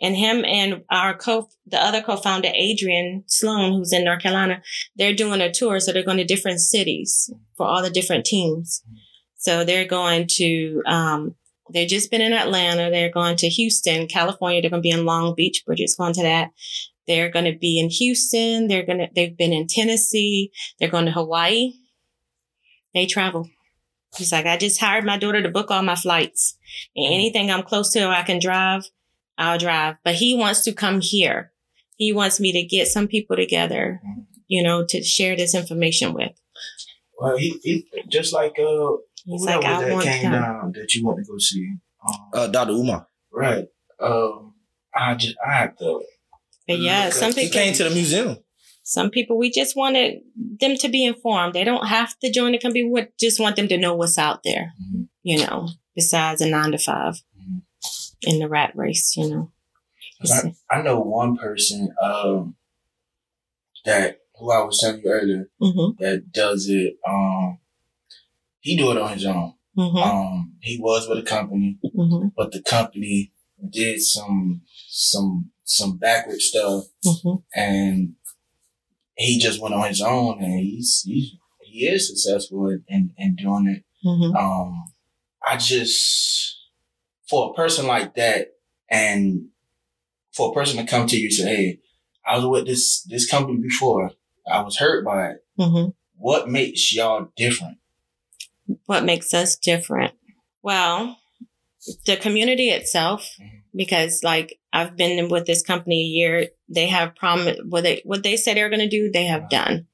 [0.00, 4.62] And him and our co, the other co-founder, Adrian Sloan, who's in North Carolina,
[4.96, 5.78] they're doing a tour.
[5.78, 8.82] So they're going to different cities for all the different teams.
[9.36, 11.34] So they're going to, um,
[11.72, 12.90] they've just been in Atlanta.
[12.90, 14.60] They're going to Houston, California.
[14.60, 15.62] They're going to be in Long Beach.
[15.66, 16.50] Bridget's going to that.
[17.06, 18.68] They're going to be in Houston.
[18.68, 20.52] They're going to, they've been in Tennessee.
[20.78, 21.72] They're going to Hawaii.
[22.94, 23.48] They travel.
[24.16, 26.56] He's like, I just hired my daughter to book all my flights.
[26.96, 28.84] And anything I'm close to or I can drive,
[29.36, 29.96] I'll drive.
[30.04, 31.52] But he wants to come here.
[31.96, 34.00] He wants me to get some people together,
[34.46, 36.32] you know, to share this information with.
[37.18, 38.96] Well, he, he just like uh,
[39.28, 40.32] He's who like, that I that want came come.
[40.32, 41.68] down that you want to go see.
[42.06, 42.72] Um, Uh, Dr.
[42.72, 43.06] Umar.
[43.32, 43.66] right.
[44.00, 44.54] Um,
[44.94, 46.02] I just I have to.
[46.66, 48.38] But yeah, Look, some people, came to the museum.
[48.82, 50.20] some people, we just wanted
[50.60, 51.54] them to be informed.
[51.54, 52.84] They don't have to join the company.
[52.84, 55.08] We just want them to know what's out there, Mhm.
[55.22, 57.62] you know, besides a nine to 5 Mhm.
[58.22, 59.52] in the rat race, you know.
[60.22, 62.56] I, I know one person um
[63.84, 66.02] that who I was telling you earlier Mm-hmm.
[66.02, 66.94] that does it.
[67.08, 67.58] Um,
[68.60, 69.54] he do it on his own.
[69.76, 69.96] Mm-hmm.
[69.96, 72.28] Um, he was with a company, Mm-hmm.
[72.36, 73.32] but the company
[73.70, 77.36] did some some some backward stuff, Mm-hmm.
[77.54, 78.14] and
[79.16, 81.32] he just went on his own, and he's he's
[81.62, 83.84] he is successful in, in, in doing it.
[84.06, 84.34] Mm-hmm.
[84.36, 84.84] Um,
[85.46, 86.56] I just
[87.28, 88.48] for a person like that,
[88.90, 89.48] and
[90.32, 91.80] for a person to come to you and say, "Hey,
[92.26, 94.10] I was with this this company before.
[94.50, 95.36] I was hurt by it.
[95.58, 95.90] Mm-hmm.
[96.16, 97.77] What makes y'all different?"
[98.86, 100.14] What makes us different?
[100.62, 101.18] Well,
[102.06, 103.36] the community itself,
[103.74, 108.22] because like I've been with this company a year, they have promised what they what
[108.22, 109.86] they said they were going to do, they have done.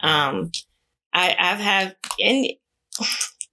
[0.00, 0.50] Um,
[1.12, 2.46] I I've had and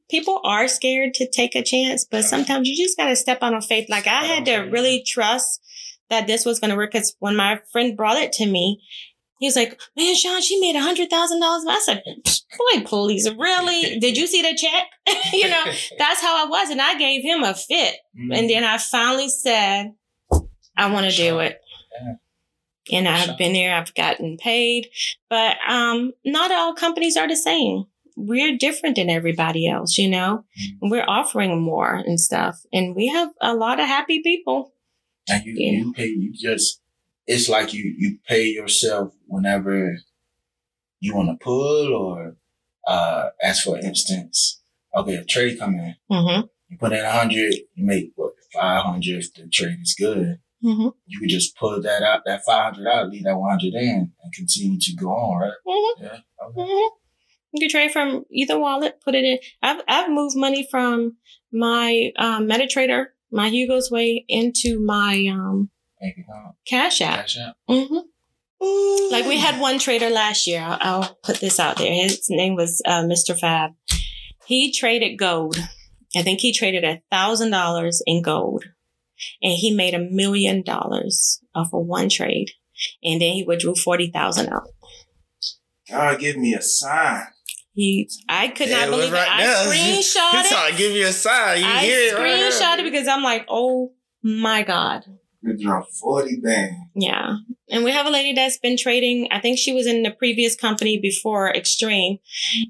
[0.10, 3.54] people are scared to take a chance, but sometimes you just got to step out
[3.54, 3.90] on faith.
[3.90, 5.60] Like I had to really trust
[6.10, 6.92] that this was going to work.
[6.92, 8.82] Because when my friend brought it to me,
[9.44, 13.30] he was like, "Man, Sean, she made a hundred thousand dollars." I said, "Boy, please,
[13.38, 14.00] really?
[14.06, 14.86] Did you see the check?
[15.34, 15.64] you know,
[15.98, 19.92] that's how I was." And I gave him a fit, and then I finally said,
[20.78, 21.60] "I want to do it."
[22.92, 23.76] And I've been there.
[23.76, 24.88] I've gotten paid,
[25.30, 27.86] but um, not all companies are the same.
[28.18, 30.44] We're different than everybody else, you know.
[30.82, 34.74] We're offering more and stuff, and we have a lot of happy people.
[35.30, 35.72] and you Yeah.
[35.80, 36.82] you pay you just
[37.28, 39.96] it's like you you pay yourself whenever
[41.00, 42.36] you want to pull or
[42.88, 44.62] uh as for instance
[44.96, 46.42] okay a trade come in Mm-hmm.
[46.70, 50.40] you put in a hundred you make what five hundred if the trade is good
[50.64, 50.90] Mm-hmm.
[51.08, 54.12] you could just pull that out that five hundred out leave that one hundred in
[54.24, 56.04] and continue to go on right Mm-hmm.
[56.06, 56.54] yeah okay.
[56.72, 56.88] hmm
[57.56, 59.38] You can trade from either wallet, put it in.
[59.62, 61.18] I've I've moved money from
[61.52, 65.70] my um, MetaTrader, my Hugo's Way, into my um,
[66.04, 67.20] Bank account, Cash App.
[67.28, 67.98] cash out hmm
[69.12, 70.62] Like we had one trader last year.
[70.62, 71.92] I'll, I'll put this out there.
[71.94, 73.38] His name was uh, Mr.
[73.40, 73.72] Fab.
[74.46, 75.58] He traded gold.
[76.16, 78.66] I think he traded a thousand dollars in gold,
[79.42, 82.52] and he made a million dollars off of one trade.
[83.04, 84.68] And then he withdrew forty thousand out.
[85.90, 87.26] God give me a sign
[87.74, 89.16] He, I could Yeah, not it was believe it.
[89.16, 89.56] right I there.
[89.74, 90.50] screenshot it.
[90.50, 91.60] trying to give you a sign.
[91.60, 92.52] You I hear it right there.
[92.52, 93.92] screenshot it because I'm like, oh
[94.24, 95.06] my god,
[95.44, 97.38] we dropped 40 band yeah.
[97.70, 99.28] And we have a lady that's been trading.
[99.32, 102.20] I think she was in the previous company before Extreme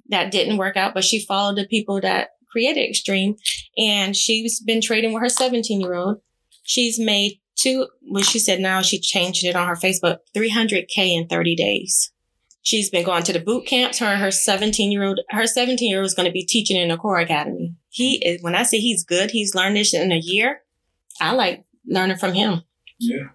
[0.09, 3.36] that didn't work out, but she followed the people that created Extreme,
[3.78, 6.21] and she's been trading with her 17 year old.
[6.63, 7.88] She's made two.
[8.09, 12.11] Well, she said now she changed it on her Facebook, 300k in 30 days.
[12.61, 13.99] She's been going to the boot camps.
[13.99, 16.91] Her her 17 year old, her 17 year old is going to be teaching in
[16.91, 17.76] a core academy.
[17.89, 20.61] He is, when I say he's good, he's learned this in a year.
[21.19, 22.63] I like learning from him.
[22.99, 23.27] yeah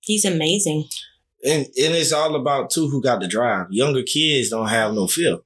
[0.00, 0.88] He's amazing.
[1.44, 3.66] And, and it's all about too who got the drive.
[3.70, 5.38] Younger kids don't have no fear.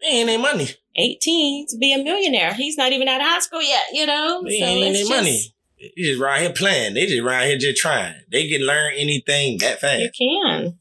[0.00, 0.68] They ain't any money.
[0.96, 2.54] 18 to be a millionaire.
[2.54, 4.42] He's not even out of high school yet, you know?
[4.46, 5.32] They So ain't any it's money.
[5.36, 6.94] just- They just around here playing.
[6.94, 8.14] They just around here just trying.
[8.32, 10.00] They can learn anything that fast.
[10.18, 10.78] You can.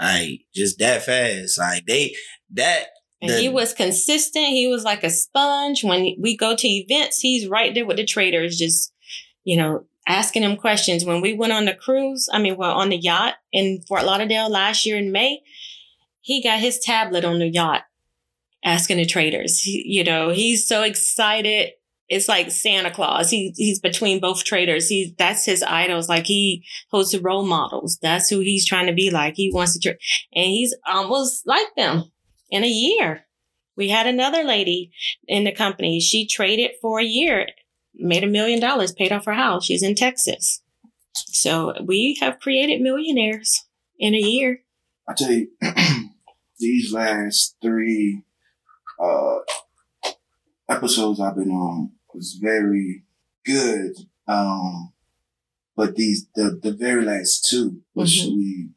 [0.00, 1.58] Like just that fast.
[1.58, 2.14] Like they
[2.54, 2.86] that
[3.20, 4.46] And The- he was consistent.
[4.48, 5.84] He was like a sponge.
[5.84, 8.92] When we go to events, he's right there with the traders, just,
[9.44, 11.04] you know, asking them questions.
[11.04, 14.50] When we went on the cruise, I mean, well, on the yacht in Fort Lauderdale
[14.50, 15.42] last year in May,
[16.20, 17.82] he got his tablet on the yacht
[18.64, 19.60] asking the traders.
[19.60, 21.72] He- you know, he's so excited.
[22.08, 23.28] It's like Santa Claus.
[23.30, 24.88] He he's between both traders.
[24.88, 26.08] He that's his idols.
[26.08, 27.98] Like he holds the role models.
[28.00, 29.34] That's who he's trying to be like.
[29.36, 29.98] He wants to, tra-
[30.34, 32.04] and he's almost like them
[32.50, 33.26] in a year.
[33.76, 34.90] We had another lady
[35.28, 36.00] in the company.
[36.00, 37.46] She traded for a year,
[37.98, 39.64] made a million dollars, paid off her house.
[39.64, 40.62] She's in Texas.
[41.14, 43.64] So we have created millionaires
[43.98, 44.60] in a year.
[45.08, 45.48] I tell you,
[46.58, 48.22] these last three
[49.02, 49.38] uh,
[50.68, 53.04] episodes I've been on was very
[53.44, 53.92] good.
[54.26, 54.92] Um,
[55.76, 58.36] but these the the very last two, which Mhm.
[58.36, 58.68] we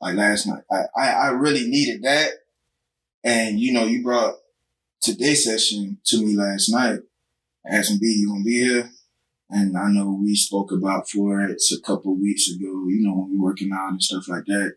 [0.00, 2.30] like last night, I, I I really needed that.
[3.24, 4.34] And you know, you brought
[5.00, 7.00] today's session to me last night.
[7.70, 8.90] Asking B, you gonna be here?
[9.48, 13.36] And I know we spoke about Forex a couple weeks ago, you know, when we
[13.36, 14.74] were working out and stuff like that.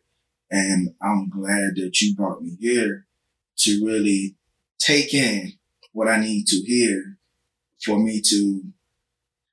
[0.51, 3.05] And I'm glad that you brought me here
[3.57, 4.35] to really
[4.79, 5.53] take in
[5.91, 7.17] what I need to hear
[7.83, 8.63] for me to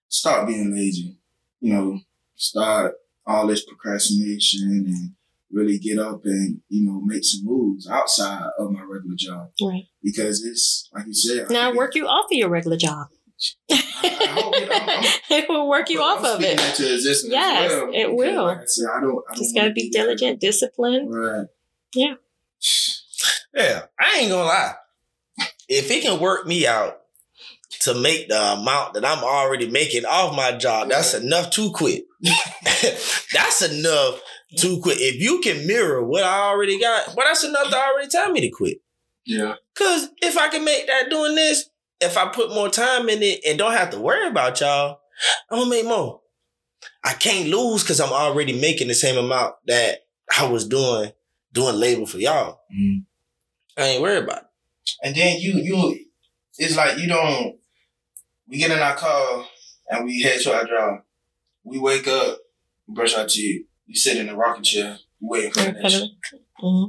[0.08, 1.16] start being lazy.
[1.60, 2.00] You know,
[2.36, 2.94] start
[3.26, 5.12] all this procrastination and
[5.52, 9.50] really get up and, you know, make some moves outside of my regular job.
[9.62, 9.84] Right.
[10.02, 13.08] Because it's, like you said, Now think work you off of your regular job.
[13.70, 13.76] I
[14.28, 16.58] hope it- I'm- I'm- it will work you I'm off of speaking it.
[16.58, 16.84] that to
[17.28, 18.44] Yes, well, it will.
[18.44, 19.98] Like I said, I don't, I don't Just gotta be that.
[19.98, 21.14] diligent, disciplined.
[21.14, 21.46] Right.
[21.94, 24.74] Yeah, I ain't gonna lie.
[25.68, 26.98] If it can work me out
[27.80, 32.04] to make the amount that I'm already making off my job, that's enough to quit.
[33.32, 34.20] that's enough
[34.58, 34.98] to quit.
[35.00, 38.40] If you can mirror what I already got, well, that's enough to already tell me
[38.42, 38.78] to quit.
[39.24, 39.54] Yeah.
[39.76, 41.68] Cause if I can make that doing this,
[42.00, 45.00] if I put more time in it and don't have to worry about y'all,
[45.50, 46.20] I'm gonna make more.
[47.04, 50.00] I can't lose because I'm already making the same amount that
[50.38, 51.12] I was doing
[51.52, 52.60] doing labor for y'all.
[52.74, 53.04] Mhm.
[53.76, 54.44] I ain't worried about it.
[55.02, 56.04] And then you, you,
[56.58, 57.56] it's like you don't.
[58.48, 59.46] We get in our car
[59.88, 61.00] and we head to our job.
[61.64, 62.38] We wake up,
[62.88, 63.66] brush our teeth.
[63.86, 65.92] You sit in the rocking chair, you waiting for the next.
[65.92, 66.12] shift.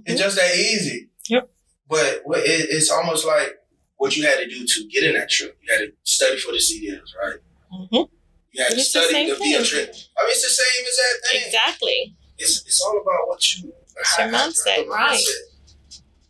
[0.06, 1.10] It's just that easy.
[1.28, 1.50] Yep.
[1.88, 3.54] But it, it's almost like
[4.02, 5.56] what you had to do to get in that trip.
[5.62, 7.38] You had to study for the CDLs, right?
[7.72, 8.10] Mhm.
[8.52, 9.90] You had to It's the study same to be trip.
[10.18, 11.42] I mean, it's the same exact thing.
[11.46, 12.16] Exactly.
[12.40, 15.24] It's it's all about what you It's your mindset, right.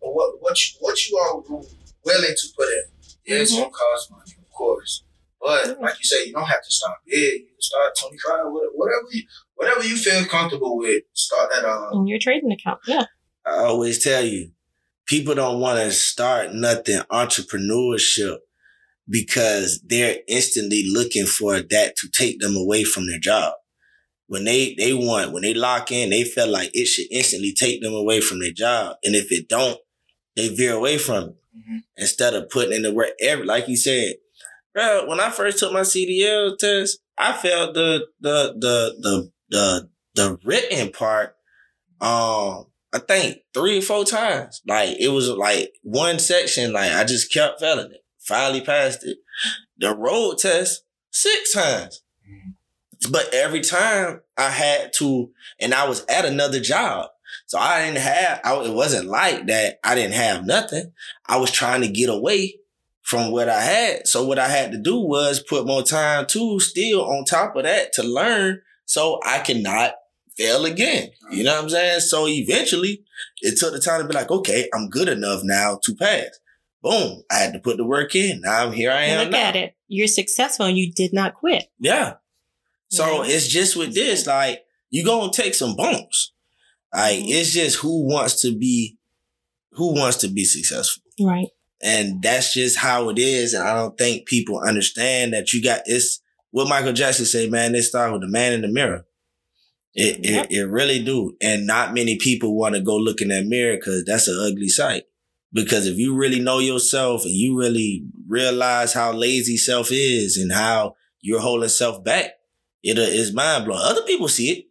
[0.01, 1.35] But what what you what you are
[2.03, 2.83] willing to put in.
[3.25, 5.03] Yeah, it's gonna cost money, of course.
[5.39, 5.81] But Mhm.
[5.81, 7.41] like you say, you don't have to start big.
[7.47, 8.41] You can start twenty five,
[8.81, 9.23] whatever you
[9.55, 11.03] whatever you feel comfortable with.
[11.13, 12.81] Start that uh In your trading account.
[12.85, 13.05] Yeah.
[13.45, 14.51] I always tell you,
[15.11, 18.37] people don't want to start nothing entrepreneurship
[19.09, 23.53] because they're instantly looking for that to take them away from their job.
[24.27, 27.81] When they they want when they lock in, they feel like it should instantly take
[27.81, 29.77] them away from their job, and if it don't,
[30.37, 31.83] they veer away from it Mhm.
[31.97, 33.09] instead of putting in the work.
[33.19, 34.13] Every like you said,
[34.73, 35.05] bro.
[35.07, 40.39] When I first took my CDL test, I felt the the the the the the
[40.45, 41.35] written part.
[41.99, 44.61] Um, I think three or four times.
[44.67, 46.73] Like it was like one section.
[46.73, 48.03] Like I just kept failing it.
[48.19, 49.17] Finally passed it.
[49.77, 52.03] The road test six times.
[52.29, 53.11] Mm-hmm.
[53.11, 57.09] But every time I had to, and I was at another job.
[57.47, 59.79] So I didn't have, I, it wasn't like that.
[59.83, 60.91] I didn't have nothing.
[61.27, 62.55] I was trying to get away
[63.01, 64.07] from what I had.
[64.07, 67.63] So what I had to do was put more time to still on top of
[67.63, 68.61] that to learn
[68.91, 69.93] so I cannot
[70.41, 71.09] fail again.
[71.31, 71.99] You know what I'm saying?
[72.01, 73.03] So eventually
[73.41, 76.39] it took the time to be like, okay, I'm good enough now to pass.
[76.81, 77.21] Boom.
[77.29, 78.41] I had to put the work in.
[78.41, 79.19] Now I'm here I am.
[79.23, 79.39] look now.
[79.49, 79.75] at it.
[79.87, 81.65] You're successful and you did not quit.
[81.79, 82.15] Yeah.
[82.89, 83.33] So Yeah.
[83.35, 86.31] it's just with this, like, you gonna take some bumps.
[86.93, 87.29] Like, Mhm.
[87.29, 88.97] it's just who wants to be,
[89.73, 91.03] who wants to be successful.
[91.19, 91.47] Right.
[91.81, 93.53] And that's just how it is.
[93.53, 96.19] And I don't think people understand that you got, it's
[96.51, 99.05] what Michael Jackson say, man, it start with the man in the mirror.
[99.93, 100.47] It, Yep.
[100.49, 101.35] it, it really do.
[101.41, 104.69] And not many people want to go look in that mirror because that's an ugly
[104.69, 105.03] sight.
[105.53, 110.51] Because if you really know yourself and you really realize how lazy self is and
[110.51, 112.31] how you're holding self back,
[112.83, 113.81] it uh, mind blowing.
[113.83, 114.65] Other people see it,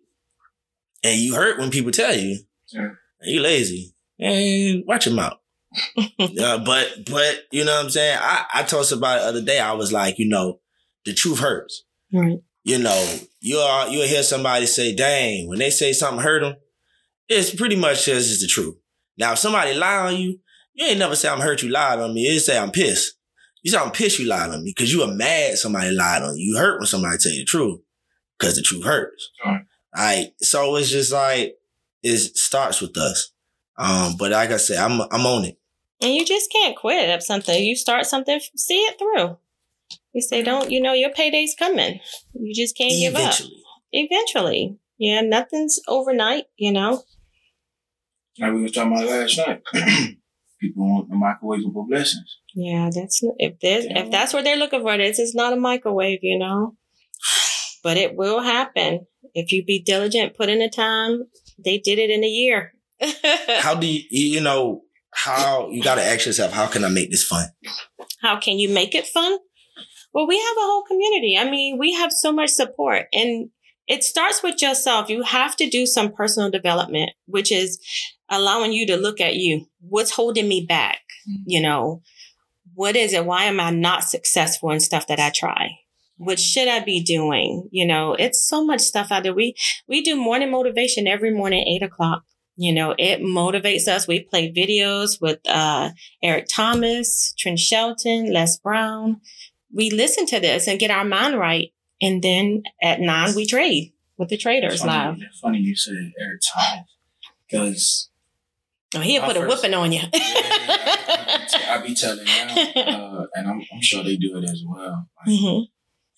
[1.05, 2.39] and you hurt when people tell you.
[3.23, 5.39] "You lazy." And watch your mouth.
[6.19, 8.19] uh, but but you know what I'm saying.
[8.21, 9.61] I I told somebody the other day.
[9.61, 10.61] I was like, you know,
[11.05, 11.85] the truth hurts.
[12.13, 12.39] Right.
[12.71, 16.55] You know, you'll you'll hear somebody say, "Dang," when they say something hurt them,
[17.29, 18.77] it's pretty much just it's the truth.
[19.19, 20.39] Now, if somebody lie on you,
[20.73, 21.65] you ain't never say I'm hurt.
[21.65, 22.21] You lied on me.
[22.21, 23.15] You say I'm pissed.
[23.65, 24.21] You say I'm pissed.
[24.21, 25.59] You lied on me because you are mad.
[25.59, 26.53] Somebody lied on you.
[26.53, 27.81] You hurt when somebody tell you the truth
[28.39, 29.31] because the truth hurts.
[29.45, 29.63] Right.
[29.97, 30.27] Right.
[30.39, 31.57] So it's just like
[32.05, 33.33] it starts with us.
[33.79, 35.59] Um, but like I said, I'm I'm on it.
[36.01, 37.65] And you just can't quit up something.
[37.65, 39.39] You start something, see it through.
[40.13, 42.01] You say, don't, you know, your payday's coming.
[42.35, 43.21] You just can't give up.
[43.21, 43.63] Eventually.
[43.93, 44.79] Eventually.
[44.99, 47.03] Yeah, nothing's overnight, you know.
[48.39, 49.63] Like we were talking about last night.
[50.61, 52.37] People want the microwavable blessings.
[52.55, 56.19] Yeah, that's if there's if that's what they're looking for, this is not a microwave,
[56.23, 56.77] you know.
[57.83, 61.23] But it will happen if you be diligent, put in the time.
[61.63, 62.75] They did it in a year.
[63.61, 67.11] How do you, you know, how you got to ask yourself, how can I make
[67.11, 67.49] this fun?
[68.23, 69.39] How can you make it fun?
[70.13, 71.37] Well, we have a whole community.
[71.39, 73.51] I mean, we have so much support and
[73.87, 75.09] it starts with yourself.
[75.09, 77.79] You have to do some personal development, which is
[78.29, 79.67] allowing you to look at you.
[79.81, 81.01] What's holding me back?
[81.45, 82.03] You know,
[82.75, 83.27] what is it?
[83.27, 85.71] Why am I not successful in stuff that I try?
[86.17, 87.69] What should I be doing?
[87.73, 89.35] You know, it's so much stuff out there.
[89.35, 89.55] We
[89.89, 92.23] we do morning motivation every morning, eight o'clock.
[92.57, 94.07] You know, it motivates us.
[94.07, 95.91] We play videos with uh,
[96.23, 99.21] Eric Thomas, Trent Shelton, Les Brown.
[99.73, 101.73] We listen to this and get our mind right.
[102.03, 105.19] And then at nine, we trade with the traders funny, live.
[105.41, 106.85] Funny you said Eric Thomas.
[107.51, 108.07] Because
[108.95, 110.01] Oh, he'll put a first- whipping on you.
[110.13, 115.07] I be telling now, uh, and I'm, I'm sure they do it as well.
[115.27, 115.59] Like, hmm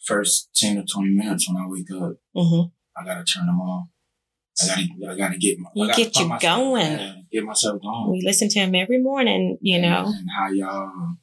[0.05, 2.63] First 10 or 20 minutes when I wake up, hmm
[2.97, 3.89] I gotta turn them on.
[4.63, 6.93] I gotta, I gotta get my, You get you going.
[6.93, 8.11] yeah, get myself going.
[8.13, 10.07] We listen to him every morning, you know.
[10.07, 11.17] and, and how y'all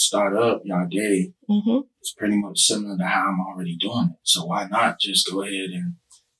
[0.00, 4.18] start up y'all day hmm is pretty much similar to how I'm already doing it.
[4.22, 5.94] So why not just go ahead and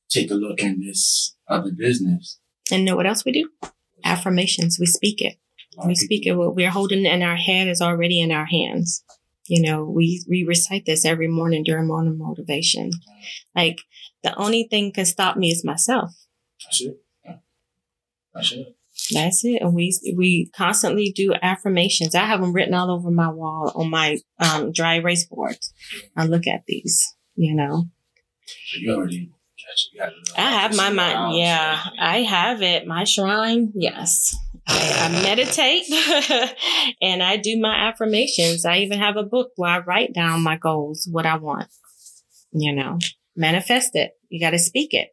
[0.09, 2.39] take a look in this other business?
[2.73, 3.51] And know what else we do?
[4.05, 4.79] Affirmations.
[4.81, 5.37] We speak it.
[5.87, 6.33] We speak it.
[6.33, 9.05] What we're holding in our head is already in our hands.
[9.47, 12.91] You know, we, we recite this every morning during morning motivation.
[13.55, 13.81] Like
[14.23, 16.13] the only thing can stop me is myself.
[16.65, 17.01] That's it.
[18.35, 18.77] That's it.
[19.13, 19.63] That's it.
[19.63, 22.15] And we we constantly do affirmations.
[22.15, 25.57] I have them written all over my wall on my um, dry erase board.
[26.17, 27.15] I look at these.
[27.35, 27.85] You know,
[28.79, 30.39] you already got you got it.
[30.39, 31.37] I have my It's in your mind.
[31.37, 32.87] Yeah, I have it.
[32.87, 33.73] My shrine.
[33.75, 34.37] Yes.
[34.67, 35.85] I, I meditate
[37.03, 38.65] and I do my affirmations.
[38.65, 41.69] I even have a book where I write down my goals, what I want.
[42.53, 42.99] You know,
[43.37, 44.13] manifest it.
[44.29, 45.09] You got to speak it.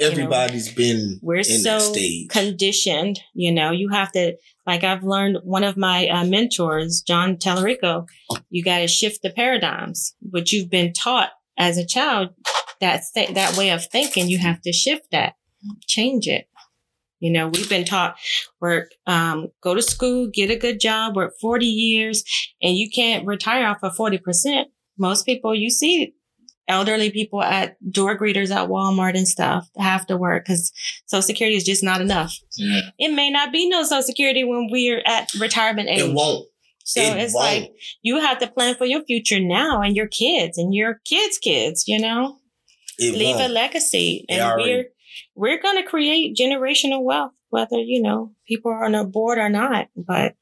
[0.00, 3.20] Everybody's been We're in so that conditioned.
[3.34, 8.06] You know, you have to, like I've learned one of my uh, mentors, John Talarico,
[8.48, 10.14] you got to shift the paradigms.
[10.20, 12.28] What you've been taught as a child,
[12.80, 15.34] that's th- that way of thinking, you have to shift that,
[15.86, 16.46] change it.
[17.18, 18.16] You know, we've been taught
[18.60, 22.22] work, um, go to school, get a good job, work 40 years,
[22.62, 24.66] and you can't retire off of 40%.
[24.96, 26.14] Most people you see
[26.68, 30.72] elderly people at door greeters at Walmart and stuff have to work because
[31.06, 32.36] Social Security is just not enough.
[32.56, 32.80] Yeah.
[32.98, 36.00] It may not be no Social Security when we're at retirement age.
[36.00, 36.46] It won't.
[36.84, 37.46] So it it's won't.
[37.62, 37.72] like
[38.02, 41.84] you have to plan for your future now and your kids and your kids' kids,
[41.86, 42.38] you know?
[42.98, 43.52] It Leave a won't.
[43.52, 44.24] legacy.
[44.28, 44.84] They And already- we're
[45.34, 49.88] we're gonna create generational wealth, whether, you know, people are on a board or not.
[49.96, 50.34] But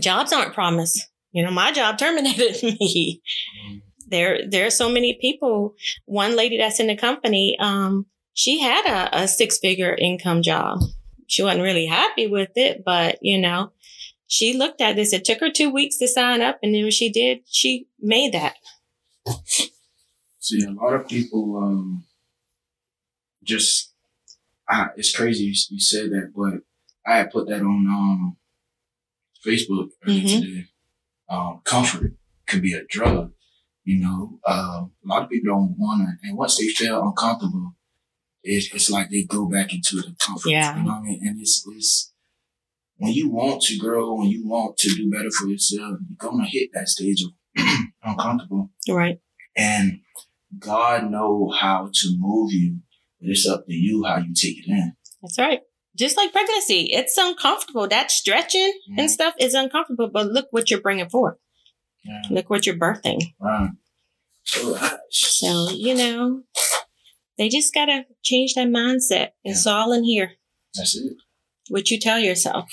[0.00, 1.06] jobs aren't promised.
[1.32, 3.20] You know, my job terminated me.
[3.68, 3.80] Mm.
[4.10, 5.74] There there are so many people.
[6.06, 10.78] One lady that's in the company, um, she had a, a six figure income job.
[11.26, 13.72] She wasn't really happy with it, but you know,
[14.26, 15.12] she looked at this.
[15.12, 18.32] It took her two weeks to sign up, and then when she did, she made
[18.32, 18.54] that.
[20.40, 22.04] See, a lot of people um,
[23.42, 23.92] just,
[24.70, 26.62] ah, it's crazy you, you said that, but
[27.10, 28.36] I had put that on um,
[29.44, 30.40] Facebook earlier Mhm.
[30.40, 30.64] today.
[31.28, 32.14] Um, comfort
[32.46, 33.32] could be a drug,
[33.88, 34.38] you know.
[34.46, 37.74] Um, a lot of people don't want to, and once they feel uncomfortable,
[38.42, 40.50] it's, it's like they go back into the comfort.
[40.50, 40.76] Yeah.
[40.76, 41.20] You know what I mean?
[41.26, 42.12] And it's, it's,
[42.98, 46.44] when you want to grow, when you want to do better for yourself, you're going
[46.44, 47.30] to hit that stage of
[48.02, 48.70] uncomfortable.
[48.88, 49.20] Right.
[49.56, 50.00] And
[50.58, 52.80] God know how to move you,
[53.20, 54.92] but it's up to you how you take it in.
[55.22, 55.60] That's right.
[55.96, 57.88] Just like pregnancy, it's uncomfortable.
[57.88, 58.98] That stretching Mhm.
[58.98, 61.36] and stuff is uncomfortable, but look what you're bringing forth.
[62.08, 62.22] Yeah.
[62.30, 63.20] Look what you're birthing.
[63.38, 63.70] Right.
[65.10, 66.42] So, you know,
[67.36, 69.30] they just got to change that mindset.
[69.44, 70.32] It's all in here.
[70.74, 71.12] that's it.
[71.68, 72.64] What you tell yourself,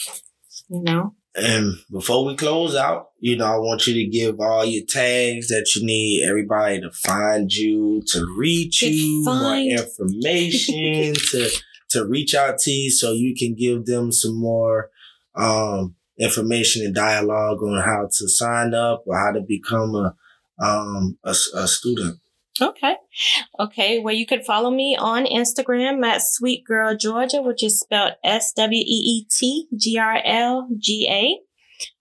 [0.70, 1.16] you know?
[1.36, 5.50] And before we close out, you know, I want you to give all your tags
[5.50, 11.50] that you need everybody to find you, to reach To you, find- more information, to
[11.90, 14.90] to reach out to you so you can give them some more
[15.36, 20.16] um information and dialogue on how to sign up or how to become a
[20.64, 22.20] um a, a student.
[22.62, 22.96] Okay.
[23.60, 24.00] Okay.
[24.00, 28.54] Well, you could follow me on Instagram at Sweet Girl Georgia, which is spelled S
[28.54, 31.40] W E E T G R L G A.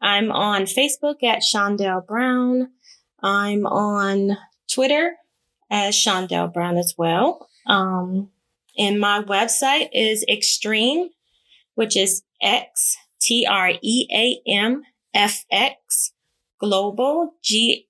[0.00, 2.68] I'm on Facebook at Shondell Brown.
[3.20, 4.36] I'm on
[4.70, 5.16] Twitter
[5.70, 7.48] as Shondell Brown as well.
[7.66, 8.30] Um,
[8.78, 11.08] and my website is Extreme,
[11.74, 14.82] which is X T R E A M
[15.14, 16.12] F X
[16.60, 17.88] Global G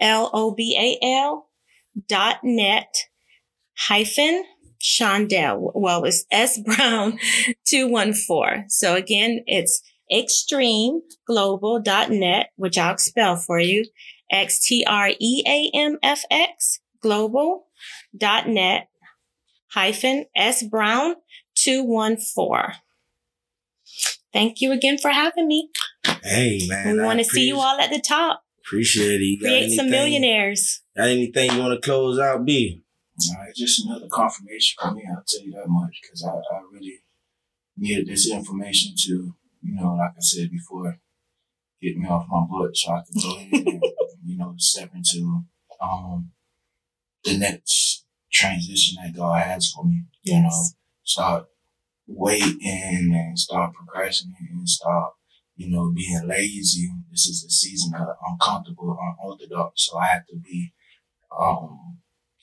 [0.00, 1.48] L O B A L
[2.06, 2.94] dot net
[3.76, 4.44] hyphen
[4.80, 5.72] Shondell.
[5.74, 7.18] Well, it's S Brown
[7.66, 8.70] 214.
[8.70, 9.82] So again, it's
[10.12, 13.84] extremeglobal.net, which I'll spell for you.
[14.30, 18.88] X T R E A M F X global.net
[19.72, 21.16] hyphen S Brown
[21.56, 22.74] 214.
[24.32, 25.70] Thank you again for having me.
[26.22, 28.44] Hey man, we want to see you all at the top.
[28.64, 29.24] Appreciate it.
[29.24, 30.82] You got Create some millionaires.
[30.96, 32.82] Got anything you want to close out, B?
[33.30, 35.04] All right, just another confirmation for me.
[35.10, 37.02] I'll tell you that much because I, I really
[37.76, 40.98] needed this information to, you know, like I said before,
[41.80, 43.82] get me off my butt so I can go ahead and,
[44.26, 45.44] you know, step into
[45.80, 46.30] um,
[47.24, 50.04] the next transition that God has for me.
[50.22, 50.74] You know, Yes.
[51.02, 51.46] start
[52.08, 55.12] waiting and start procrastinating and start,
[55.56, 56.90] you know, being lazy.
[57.10, 59.86] This is a season of uncomfortable, unorthodox.
[59.86, 60.72] So I have to be
[61.38, 61.98] um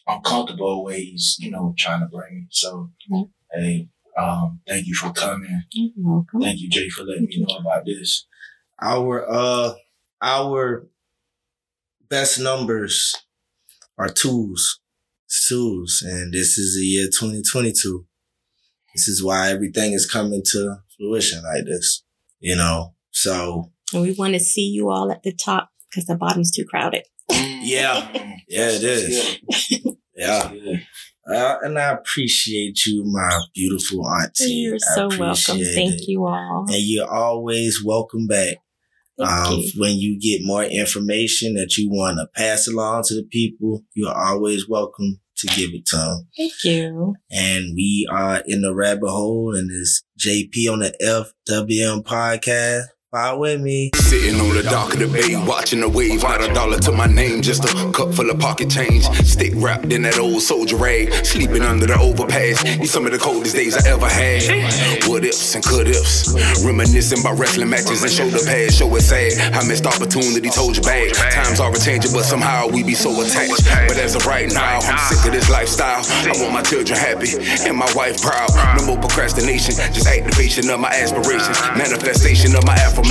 [0.07, 2.47] uncomfortable ways, you know, trying to bring me.
[2.51, 3.31] So Mhm.
[3.53, 5.63] hey, um, thank you for coming.
[5.71, 6.41] You're welcome.
[6.41, 8.27] Thank you, Jay, for letting me know about this.
[8.81, 9.73] Our uh
[10.21, 10.87] our
[12.09, 13.15] best numbers
[13.97, 14.79] are twos.
[15.27, 16.03] It's twos.
[16.05, 18.05] And this is the year 2022.
[18.95, 22.03] This is why everything is coming to fruition like this.
[22.39, 22.93] You know?
[23.11, 26.65] So And we want to see you all at the top because the bottom's too
[26.65, 27.03] crowded.
[27.29, 28.09] yeah.
[28.47, 29.39] Yeah, it is.
[30.17, 30.49] Yeah.
[31.29, 34.45] Uh, and I appreciate you, my beautiful auntie.
[34.45, 35.57] You're I so welcome.
[35.57, 36.07] Thank it.
[36.07, 36.65] you all.
[36.69, 38.55] And you're always welcome back.
[39.17, 39.71] Thank um, you.
[39.77, 44.15] when you get more information that you want to pass along to the people, you're
[44.15, 46.27] always welcome to give it to them.
[46.37, 47.15] Thank you.
[47.31, 52.85] And we are in the rabbit hole, and it's JP on the FWM podcast.
[53.15, 53.91] Follow with me.
[53.95, 56.21] Sitting on the dock of the bay, watching the waves.
[56.21, 59.07] Not a dollar to my name, just a cup full of pocket change.
[59.23, 61.13] Stick wrapped in that old soldier rag.
[61.23, 62.61] Sleeping under the overpass.
[62.61, 65.07] These some of the coldest days I ever had.
[65.07, 66.35] What ifs and could ifs.
[66.65, 68.75] Reminiscing about wrestling matches and shoulder pads.
[68.75, 69.31] Show it sad.
[69.55, 71.13] How missed opportunity told you bad.
[71.15, 73.63] Times are changing, but somehow we be so attached.
[73.87, 76.03] But as of right now, I'm sick of this lifestyle.
[76.03, 77.31] I want my children happy
[77.63, 78.51] and my wife proud.
[78.75, 81.55] No more procrastination, just activation of my aspirations.
[81.79, 83.04] Manifestation of my affirmations.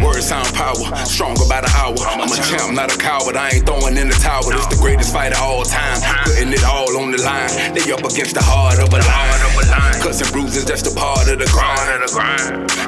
[0.00, 0.74] Words sound power,
[1.04, 1.98] stronger by the hour.
[2.08, 3.36] I'm a champ, not a coward.
[3.36, 4.48] I ain't throwing in the towel.
[4.48, 6.00] It's the greatest fight of all time.
[6.24, 7.50] Putting it all on the line.
[7.74, 10.00] They up against the heart of a lion.
[10.00, 11.80] Cuts and bruises, that's the part of the grind.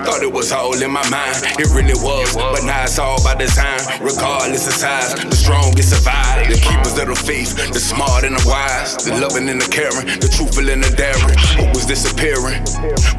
[0.02, 1.36] Thought it was all in my mind.
[1.60, 3.78] It really was, but now it's all by design.
[4.00, 6.48] Regardless of size, the strongest survive.
[6.48, 10.08] The keepers of the faith, the smart and the wise, the loving and the caring,
[10.18, 11.38] the truthful and the daring.
[11.60, 12.64] What was disappearing,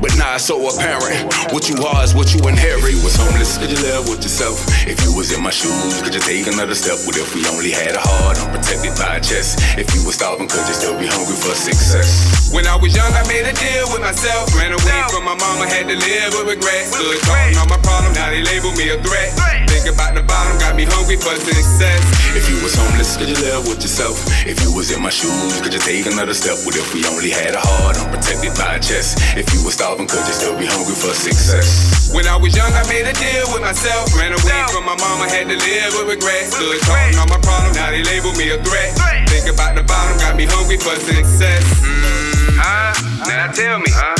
[0.01, 1.31] but now it's so apparent.
[1.53, 2.97] What you are is what you inherit.
[3.03, 4.59] Was homeless, could you live with yourself?
[4.83, 6.99] If you was in my shoes, could you take another step?
[7.07, 9.63] What if we only had a heart, unprotected by a chest?
[9.79, 12.51] If you was starving, could you still be hungry for success?
[12.51, 14.51] When I was young, I made a deal with myself.
[14.59, 16.83] Ran away from my mama, had to live with regret.
[16.91, 19.31] Stood talking all my problems, now they label me a threat.
[19.71, 22.01] Think about the bottom, got me hungry for success.
[22.35, 24.19] If you was homeless, could you live with yourself?
[24.45, 26.59] If you was in my shoes, could you take another step?
[26.67, 29.17] What if we only had a heart, unprotected by a chest?
[29.33, 32.13] If you was starving, could you still be hungry for success?
[32.13, 34.09] When I was young, I made a deal with myself.
[34.17, 36.49] Ran away from my mama, had to live with regret.
[36.49, 36.81] Stood
[37.17, 38.93] all my problems, now they label me a threat.
[39.29, 41.63] Think about the bottom, got me hungry for success.
[41.81, 42.93] Mm, huh?
[43.27, 44.15] Now tell me, huh?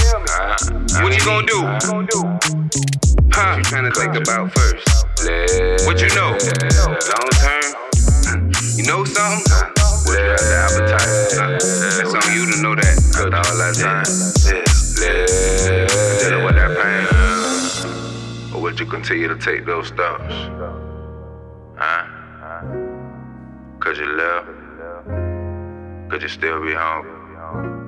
[1.02, 1.62] What you gonna do?
[3.34, 3.56] Huh?
[3.56, 4.86] What You trying to think about first?
[5.86, 6.38] What you know?
[6.38, 7.64] Long term?
[8.76, 9.44] You know something?
[10.06, 11.62] Would you have the appetite?
[11.98, 12.98] That's on you to know that.
[13.16, 14.06] After all that time.
[16.20, 17.13] Dealing with that pain.
[18.74, 20.34] Would you continue to take those steps?
[21.76, 22.06] Huh?
[23.80, 24.50] Cause you left?
[26.10, 27.83] Could you still be hungry?